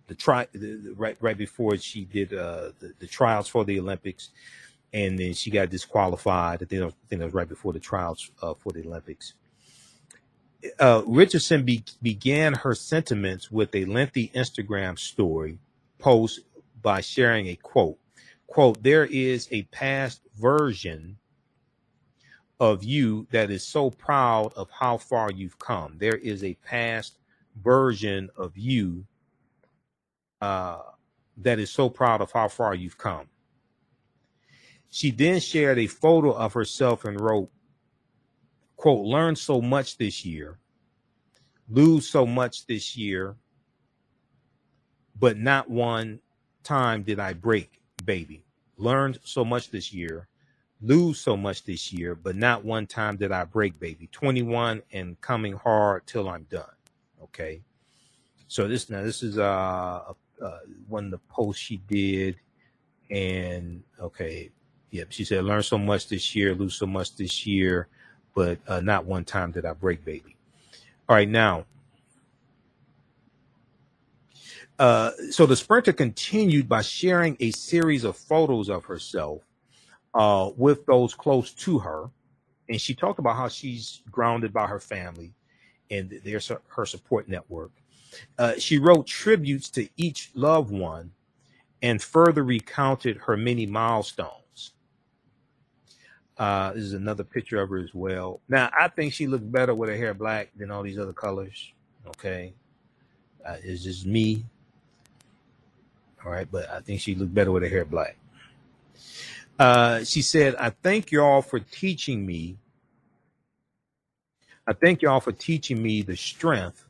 [0.06, 3.80] the try the, the, right right before she did uh, the, the trials for the
[3.80, 4.30] Olympics,
[4.92, 6.62] and then she got disqualified.
[6.62, 9.34] I think, I think that was right before the trials uh, for the Olympics
[10.80, 15.58] uh, Richardson be- began her sentiments with a lengthy Instagram story
[15.98, 16.40] post
[16.82, 17.98] by sharing a quote.
[18.46, 21.18] Quote, there is a past version
[22.60, 25.96] of you that is so proud of how far you've come.
[25.98, 27.18] There is a past
[27.62, 29.06] version of you
[30.42, 30.80] uh,
[31.38, 33.28] that is so proud of how far you've come.
[34.90, 37.50] She then shared a photo of herself and wrote,
[38.84, 40.58] quote, learned so much this year,
[41.70, 43.34] lose so much this year,
[45.18, 46.20] but not one
[46.64, 48.44] time did I break, baby.
[48.76, 50.28] Learned so much this year,
[50.82, 54.06] lose so much this year, but not one time did I break, baby.
[54.12, 56.76] 21 and coming hard till I'm done.
[57.22, 57.62] Okay.
[58.48, 60.12] So this now this is uh,
[60.42, 60.58] uh
[60.88, 62.36] one of the posts she did,
[63.08, 64.50] and okay,
[64.90, 65.06] yep.
[65.10, 67.88] She said, "Learn so much this year, lose so much this year,
[68.34, 70.36] but uh, not one time did I break, baby.
[71.08, 71.66] All right, now.
[74.78, 79.42] Uh, so the sprinter continued by sharing a series of photos of herself
[80.14, 82.10] uh, with those close to her.
[82.68, 85.34] And she talked about how she's grounded by her family
[85.90, 87.72] and there's her support network.
[88.38, 91.12] Uh, she wrote tributes to each loved one
[91.82, 94.43] and further recounted her many milestones.
[96.36, 98.40] Uh, this is another picture of her as well.
[98.48, 101.72] Now, I think she looked better with her hair black than all these other colors.
[102.08, 102.54] Okay.
[103.46, 104.44] Uh, it's just me.
[106.24, 106.48] All right.
[106.50, 108.16] But I think she looked better with her hair black.
[109.58, 112.56] Uh, she said, I thank y'all for teaching me.
[114.66, 116.84] I thank y'all for teaching me the strength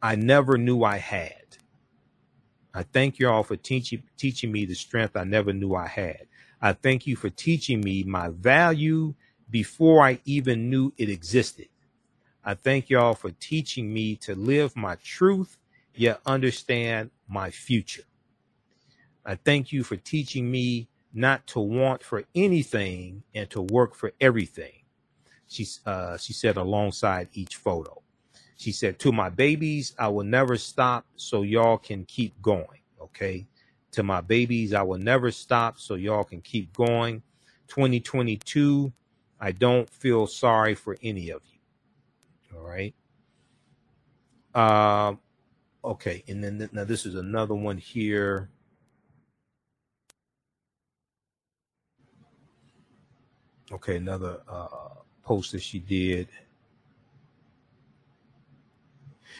[0.00, 1.34] I never knew I had.
[2.74, 6.26] I thank y'all for teaching teaching me the strength I never knew I had.
[6.64, 9.12] I thank you for teaching me my value
[9.50, 11.68] before I even knew it existed.
[12.42, 15.58] I thank y'all for teaching me to live my truth,
[15.94, 18.04] yet understand my future.
[19.26, 24.12] I thank you for teaching me not to want for anything and to work for
[24.18, 24.84] everything.
[25.46, 28.00] She, uh, she said alongside each photo.
[28.56, 32.80] She said, To my babies, I will never stop so y'all can keep going.
[33.02, 33.46] Okay
[33.94, 34.74] to my babies.
[34.74, 37.22] I will never stop, so y'all can keep going.
[37.68, 38.92] 2022,
[39.40, 42.58] I don't feel sorry for any of you.
[42.58, 42.94] All right.
[44.54, 45.20] Um,
[45.84, 48.50] okay, and then th- now this is another one here.
[53.72, 54.68] Okay, another uh,
[55.24, 56.28] post that she did.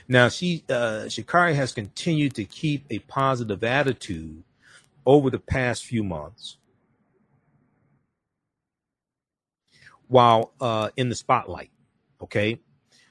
[0.09, 4.43] Now she uh, Sha'Carri has continued to keep a positive attitude
[5.07, 6.59] over the past few months
[10.09, 11.71] while uh, in the spotlight.
[12.23, 12.61] Okay.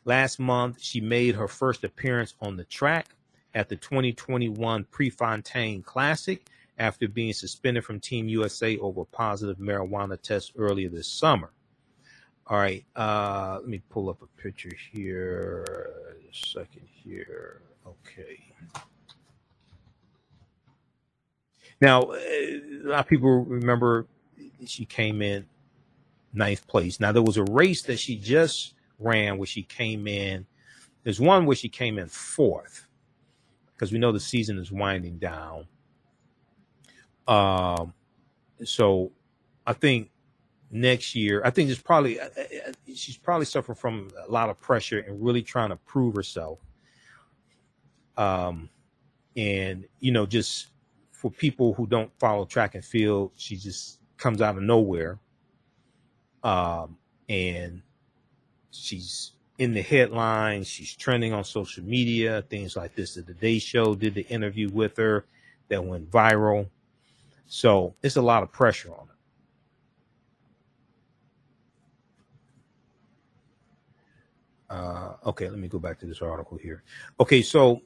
[0.05, 3.07] Last month, she made her first appearance on the track
[3.53, 6.45] at the 2021 Prefontaine Classic
[6.77, 11.51] after being suspended from Team USA over a positive marijuana test earlier this summer.
[12.47, 15.93] All right, uh, let me pull up a picture here.
[16.29, 17.61] A second here.
[17.87, 18.39] Okay.
[21.81, 24.07] Now, uh, a lot of people remember
[24.65, 25.45] she came in
[26.33, 26.99] ninth place.
[26.99, 30.45] Now, there was a race that she just ran where she came in.
[31.03, 32.87] There's one where she came in fourth
[33.73, 35.67] because we know the season is winding down.
[37.27, 37.93] Um,
[38.63, 39.11] so
[39.67, 40.11] I think
[40.73, 44.99] next year, I think probably uh, uh, she's probably suffering from a lot of pressure
[44.99, 46.59] and really trying to prove herself.
[48.17, 48.69] Um,
[49.37, 50.67] and you know, just
[51.11, 55.19] for people who don't follow track and field, she just comes out of nowhere.
[56.43, 56.97] Um,
[57.29, 57.81] and
[58.71, 60.67] she's in the headlines.
[60.67, 63.13] She's trending on social media, things like this.
[63.15, 65.25] The Today Show did the interview with her
[65.69, 66.67] that went viral.
[67.45, 69.12] So it's a lot of pressure on her.
[74.73, 76.81] Uh, okay, let me go back to this article here.
[77.19, 77.81] Okay, so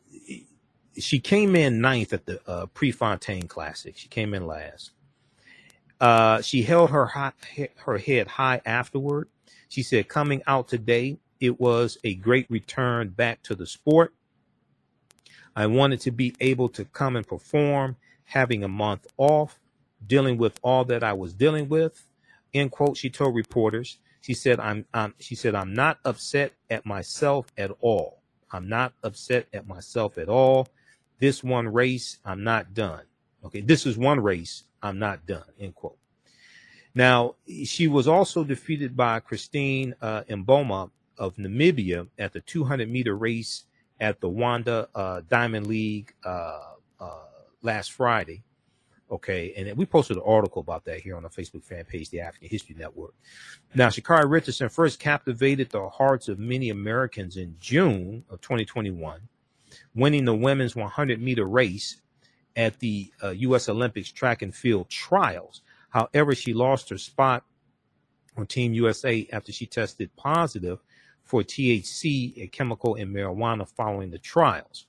[0.97, 3.97] she came in ninth at the uh, Prefontaine Classic.
[3.97, 4.91] She came in last.
[5.99, 7.33] Uh, she held her high,
[7.75, 9.27] her head high afterward.
[9.67, 14.13] She said, "Coming out today, it was a great return back to the sport.
[15.57, 19.59] I wanted to be able to come and perform, having a month off,
[20.05, 22.05] dealing with all that I was dealing with."
[22.53, 22.95] End quote.
[22.95, 23.99] She told reporters.
[24.21, 28.21] She said, "I'm." I'm she said, "I'm not upset at myself at all.
[28.51, 30.67] I'm not upset at myself at all.
[31.19, 33.03] This one race, I'm not done.
[33.43, 34.63] Okay, this is one race.
[34.81, 35.43] I'm not done.
[35.59, 35.97] End quote.
[36.93, 43.15] Now, she was also defeated by Christine uh, Mboma of Namibia at the 200 meter
[43.15, 43.65] race
[43.99, 46.59] at the Wanda uh, Diamond League uh,
[46.99, 47.19] uh,
[47.61, 48.43] last Friday.
[49.09, 52.19] Okay, and we posted an article about that here on the Facebook fan page, the
[52.19, 53.13] African History Network.
[53.73, 59.21] Now, Sha'Carri Richardson first captivated the hearts of many Americans in June of 2021,
[59.95, 62.01] winning the women's 100 meter race
[62.57, 63.69] at the uh, U.S.
[63.69, 65.61] Olympics track and field trials.
[65.89, 67.45] However, she lost her spot
[68.35, 70.79] on Team USA after she tested positive
[71.23, 74.85] for THC, a chemical in marijuana, following the trials.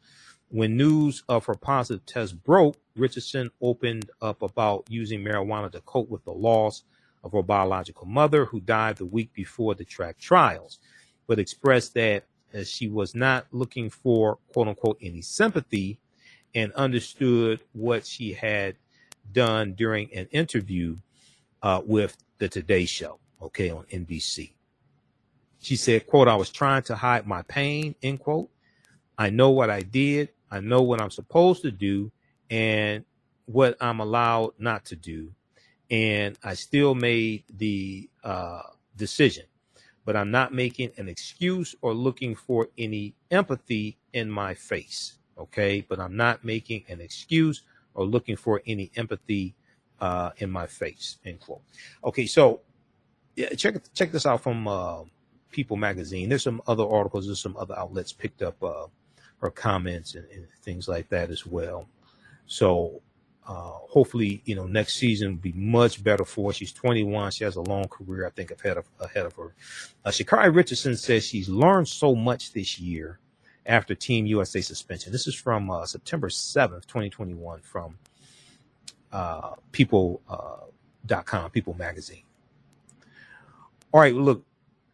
[0.51, 6.09] When news of her positive test broke, Richardson opened up about using marijuana to cope
[6.09, 6.85] with the loss
[7.25, 10.79] of her biological mother, who died the week before the track trials,
[11.27, 15.99] but expressed that as she was not looking for quote unquote any sympathy
[16.55, 18.77] and understood what she had
[19.33, 20.97] done during an interview
[21.63, 24.53] uh, with the Today Show, okay, on NBC.
[25.61, 28.49] She said, quote, I was trying to hide my pain, end quote.
[29.19, 30.31] I know what I did.
[30.51, 32.11] I know what I'm supposed to do
[32.51, 33.05] and
[33.47, 35.33] what I'm allowed not to do.
[35.91, 38.63] And I still made the uh,
[38.97, 39.47] decision,
[40.05, 45.15] but I'm not making an excuse or looking for any empathy in my face.
[45.39, 45.85] Okay.
[45.89, 47.63] But I'm not making an excuse
[47.95, 49.55] or looking for any empathy
[50.01, 51.19] uh, in my face.
[51.25, 51.63] End quote.
[52.05, 52.27] Okay.
[52.27, 52.61] So
[53.37, 55.05] yeah, check, check this out from uh,
[55.51, 56.29] People magazine.
[56.29, 58.87] There's some other articles, there's some other outlets picked up uh,
[59.41, 61.89] her comments and, and things like that as well.
[62.49, 63.03] So
[63.47, 66.55] uh, hopefully, you know, next season will be much better for her.
[66.55, 67.31] She's 21.
[67.31, 69.55] She has a long career, I think, ahead of ahead of her.
[70.05, 73.21] Uh, Sha'Carri Richardson says she's learned so much this year
[73.67, 75.13] after Team USA suspension.
[75.13, 77.99] This is from uh, September 7th, 2021, from
[79.13, 82.23] uh, People.com, uh, People Magazine.
[83.93, 84.45] All right, look,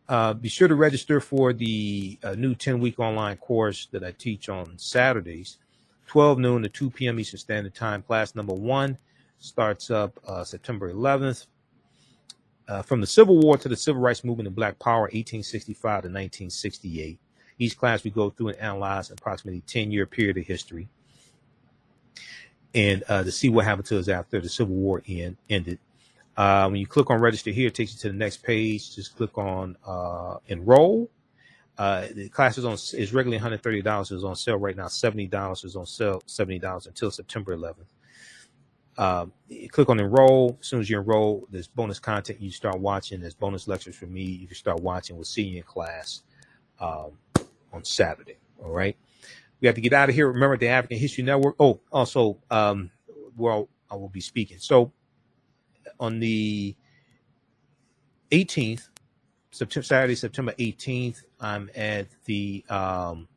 [0.08, 4.12] uh, be sure to register for the uh, new 10 week online course that I
[4.12, 5.58] teach on Saturdays,
[6.06, 7.20] 12 noon to 2 p.m.
[7.20, 8.02] Eastern Standard Time.
[8.02, 8.98] Class number one
[9.38, 11.46] starts up uh, September 11th.
[12.66, 16.08] Uh, from the Civil War to the Civil Rights Movement and Black Power, 1865 to
[16.08, 17.18] 1968.
[17.58, 20.88] Each class we go through and analyze approximately 10 year period of history
[22.74, 25.78] and uh, to see what happened to us after the Civil War end, ended.
[26.36, 28.94] Uh, when you click on register here, it takes you to the next page.
[28.96, 31.08] Just click on uh, enroll.
[31.78, 34.10] Uh, the class is on is regularly one hundred thirty dollars.
[34.12, 34.88] Is on sale right now.
[34.88, 36.22] Seventy dollars is on sale.
[36.26, 37.92] Seventy dollars until September eleventh.
[38.98, 39.32] Um,
[39.70, 40.58] click on enroll.
[40.60, 43.20] As soon as you enroll, there's bonus content you start watching.
[43.20, 44.22] There's bonus lectures from me.
[44.22, 45.16] You can start watching.
[45.16, 46.22] We'll see you in class
[46.80, 47.12] um,
[47.72, 48.38] on Saturday.
[48.62, 48.96] All right.
[49.60, 50.28] We have to get out of here.
[50.28, 51.56] Remember the African History Network.
[51.60, 52.90] Oh, also, um,
[53.36, 54.58] well, I will be speaking.
[54.58, 54.92] So
[56.00, 56.76] on the
[58.32, 58.88] 18th,
[59.52, 63.28] September, Saturday, September 18th, I'm at the um,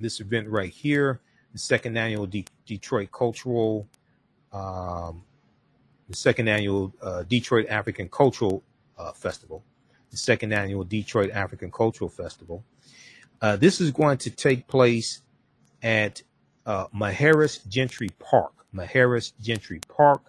[0.00, 1.20] this event right here,
[1.52, 2.26] the second annual
[2.66, 3.86] Detroit Cultural,
[4.52, 5.22] um,
[6.08, 8.62] the second annual uh, Detroit African Cultural
[8.98, 9.62] uh, Festival,
[10.10, 12.64] the second annual Detroit African Cultural Festival.
[13.42, 15.20] Uh, this is going to take place
[15.82, 16.22] at
[16.64, 20.22] uh, Maheras Gentry Park, Maheras Gentry Park,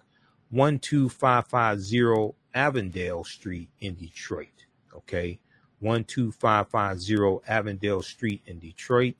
[0.52, 4.66] 12550 Avondale Street in Detroit.
[4.94, 5.38] Okay.
[5.84, 9.14] 12550 Avondale Street in Detroit.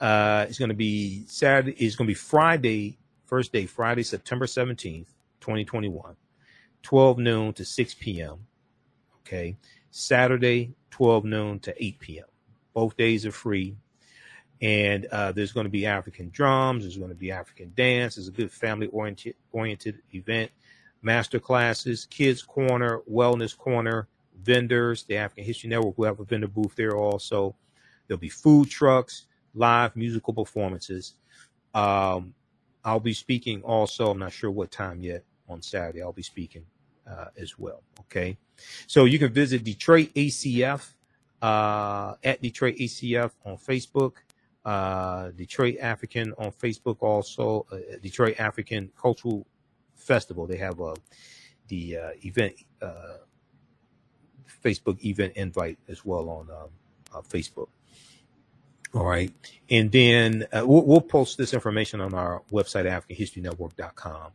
[0.00, 1.72] Uh, it's going to be Saturday.
[1.72, 5.08] It's going to be Friday, first day, Friday, September 17th,
[5.40, 6.14] 2021,
[6.82, 8.46] 12 noon to 6 p.m.
[9.26, 9.56] Okay.
[9.90, 12.26] Saturday, 12 noon to 8 p.m.
[12.74, 13.76] Both days are free.
[14.60, 16.84] And uh, there's going to be African drums.
[16.84, 18.18] There's going to be African dance.
[18.18, 20.50] It's a good family oriented oriented event.
[21.00, 24.08] Master classes, kids corner, wellness corner,
[24.42, 25.04] vendors.
[25.04, 27.54] The African History Network will have a vendor booth there also.
[28.06, 31.14] There'll be food trucks, live musical performances.
[31.74, 32.34] Um,
[32.84, 34.10] I'll be speaking also.
[34.10, 36.02] I'm not sure what time yet on Saturday.
[36.02, 36.64] I'll be speaking
[37.06, 37.82] uh, as well.
[38.00, 38.38] Okay.
[38.86, 40.94] So you can visit Detroit ACF
[41.42, 44.12] uh, at Detroit ACF on Facebook
[44.68, 49.46] uh, Detroit African on Facebook, also uh, Detroit African Cultural
[49.94, 50.46] Festival.
[50.46, 50.94] They have uh,
[51.68, 52.54] the uh, event
[54.64, 56.68] Facebook event invite as well on um,
[57.14, 57.68] uh, Facebook.
[58.94, 59.32] All right,
[59.68, 64.32] and then uh, we'll, we'll post this information on our website, AfricanHistoryNetwork.com.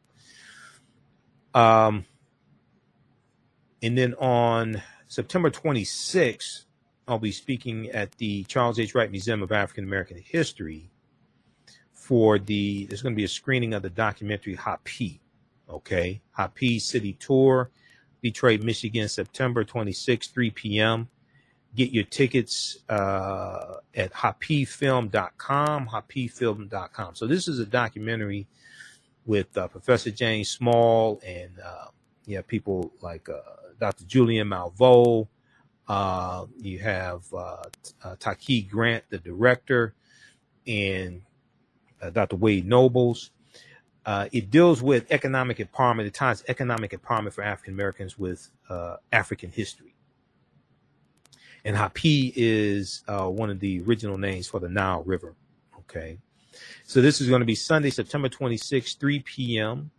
[1.55, 2.05] Um,
[3.81, 6.65] and then on September 26th,
[7.07, 8.95] I'll be speaking at the Charles H.
[8.95, 10.89] Wright Museum of African American History
[11.91, 15.19] for the, there's going to be a screening of the documentary Hapi,
[15.69, 16.21] okay?
[16.37, 17.69] Hapi City Tour,
[18.23, 21.09] Detroit, Michigan, September 26, 3 p.m.
[21.75, 27.15] Get your tickets uh, at hapifilm.com, hapifilm.com.
[27.15, 28.47] So this is a documentary
[29.25, 31.87] with uh, Professor James Small and uh,
[32.27, 33.39] yeah, people like uh,
[33.79, 34.05] Dr.
[34.05, 35.27] Julianne Malveaux.
[35.89, 37.63] uh, you have uh,
[38.03, 39.95] uh, Taki Grant, the director,
[40.67, 41.21] and
[42.01, 42.37] uh, Dr.
[42.37, 43.31] Wade Nobles.
[44.05, 46.05] Uh, it deals with economic empowerment.
[46.05, 49.95] It ties economic empowerment for African Americans with uh, African history.
[51.65, 55.35] And Hapi is uh, one of the original names for the Nile River.
[55.79, 56.17] Okay.
[56.85, 59.91] So this is going to be Sunday, September 26, 3 p.m.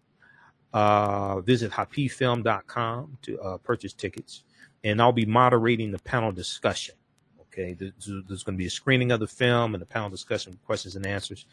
[0.72, 4.44] Uh, visit hapifilm.com to uh, purchase tickets
[4.85, 6.94] and I'll be moderating the panel discussion.
[7.40, 10.94] Okay, there's, going to be a screening of the film and the panel discussion, questions
[10.97, 11.47] and answers.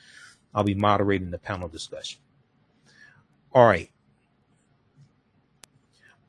[0.53, 2.19] I'll be moderating the panel discussion.
[3.53, 3.89] All right.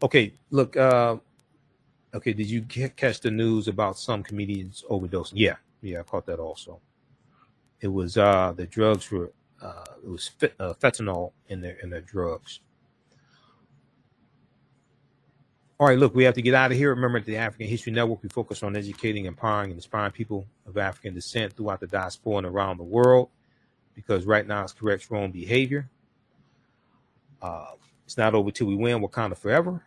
[0.02, 0.76] Okay, look.
[0.76, 1.16] Uh,
[2.14, 5.34] okay, did you catch the news about some comedians overdosing?
[5.34, 6.80] Yeah, yeah, I caught that also.
[7.80, 11.90] It was uh, the drugs were uh, it was fit, uh, fentanyl in their in
[11.90, 12.60] their drugs.
[15.78, 16.90] All right, look, we have to get out of here.
[16.90, 21.12] Remember, the African History Network, we focus on educating, empowering, and inspiring people of African
[21.14, 23.30] descent throughout the diaspora and around the world
[23.94, 25.88] because right now it's corrects wrong behavior.
[27.42, 27.72] Uh,
[28.04, 29.82] it's not over till we win we're Wakanda forever.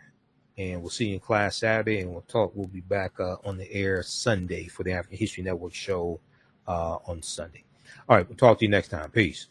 [0.57, 2.51] And we'll see you in class Saturday, and we'll talk.
[2.55, 6.21] We'll be back uh, on the air Sunday for the African History Network show
[6.67, 7.65] uh, on Sunday.
[8.07, 9.11] All right, we'll talk to you next time.
[9.11, 9.47] Peace.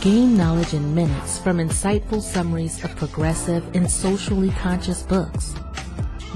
[0.00, 5.54] Gain knowledge in minutes from insightful summaries of progressive and socially conscious books.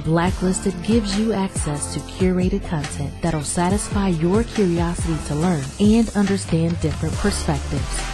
[0.05, 6.80] Blacklisted gives you access to curated content that'll satisfy your curiosity to learn and understand
[6.80, 8.14] different perspectives.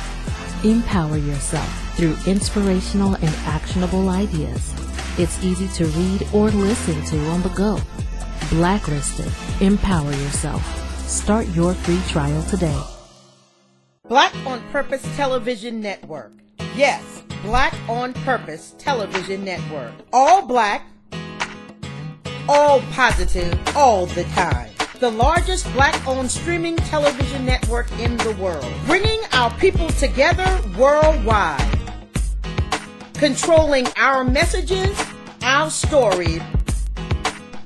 [0.63, 4.75] Empower yourself through inspirational and actionable ideas.
[5.19, 7.81] It's easy to read or listen to on the go.
[8.51, 9.33] Blacklisted.
[9.63, 10.63] Empower yourself.
[11.09, 12.79] Start your free trial today.
[14.07, 16.33] Black on Purpose Television Network.
[16.77, 19.93] Yes, Black on Purpose Television Network.
[20.13, 20.87] All black,
[22.49, 24.70] all positive, all the time.
[25.01, 28.71] The largest black owned streaming television network in the world.
[28.87, 30.47] Bringing our people together
[30.79, 31.79] worldwide.
[33.15, 34.97] Controlling our messages
[35.43, 36.41] our story,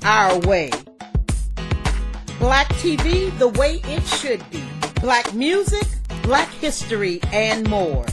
[0.04, 0.70] our way.
[2.38, 4.62] Black TV the way it should be.
[5.00, 5.86] Black music,
[6.22, 8.06] black history, and more.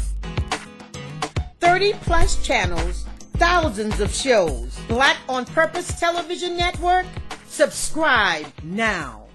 [1.59, 4.77] 30 plus channels, thousands of shows.
[4.87, 7.05] Black on Purpose Television Network.
[7.51, 9.25] Subscribe now.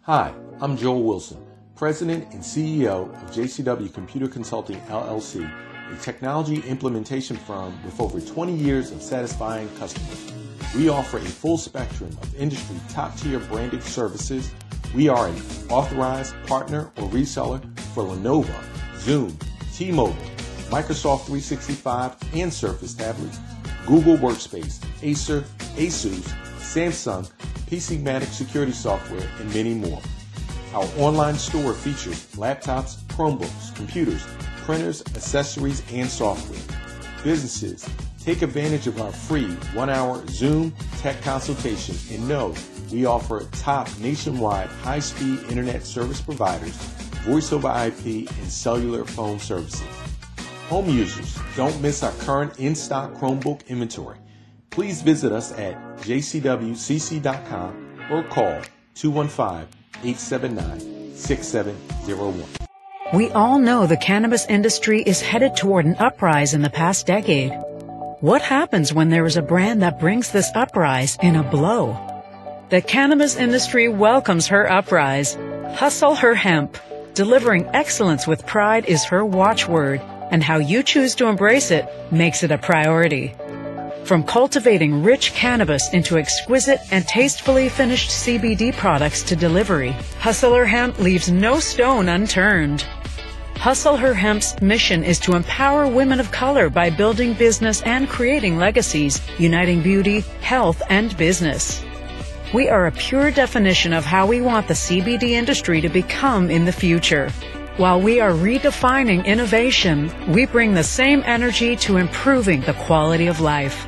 [0.00, 0.32] Hi,
[0.62, 1.36] I'm Joel Wilson,
[1.76, 5.46] President and CEO of JCW Computer Consulting LLC,
[5.92, 10.32] a technology implementation firm with over 20 years of satisfying customers.
[10.74, 14.50] We offer a full spectrum of industry top tier branded services.
[14.94, 15.36] We are an
[15.68, 17.60] authorized partner or reseller
[17.92, 18.58] for Lenovo,
[19.00, 19.38] Zoom,
[19.74, 20.16] T-Mobile,
[20.70, 23.38] Microsoft 365 and Surface tablets,
[23.86, 25.42] Google Workspace, Acer,
[25.76, 26.34] Asus,
[26.68, 27.26] Samsung,
[27.70, 30.02] PCmatic security software, and many more.
[30.74, 34.26] Our online store features laptops, Chromebooks, computers,
[34.64, 36.60] printers, accessories, and software.
[37.24, 37.88] Businesses,
[38.22, 42.54] take advantage of our free one hour Zoom tech consultation and know
[42.92, 46.76] we offer top nationwide high speed internet service providers,
[47.24, 49.88] voice over IP, and cellular phone services.
[50.68, 54.18] Home users, don't miss our current in stock Chromebook inventory.
[54.70, 58.60] Please visit us at jcwcc.com or call
[58.94, 59.68] 215
[60.04, 62.44] 879 6701.
[63.12, 67.52] We all know the cannabis industry is headed toward an uprise in the past decade.
[68.20, 71.96] What happens when there is a brand that brings this uprise in a blow?
[72.68, 75.38] The cannabis industry welcomes her uprise.
[75.74, 76.76] Hustle her hemp.
[77.14, 80.00] Delivering excellence with pride is her watchword,
[80.30, 83.34] and how you choose to embrace it makes it a priority.
[84.04, 90.64] From cultivating rich cannabis into exquisite and tastefully finished CBD products to delivery, Hustle Her
[90.64, 92.86] Hemp leaves no stone unturned.
[93.56, 98.56] Hustle Her Hemp's mission is to empower women of color by building business and creating
[98.56, 101.84] legacies, uniting beauty, health, and business.
[102.54, 106.64] We are a pure definition of how we want the CBD industry to become in
[106.64, 107.30] the future.
[107.78, 113.38] While we are redefining innovation, we bring the same energy to improving the quality of
[113.38, 113.86] life.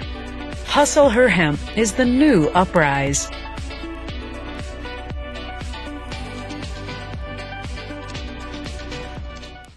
[0.65, 3.29] Hustle Her Hemp is the new uprise.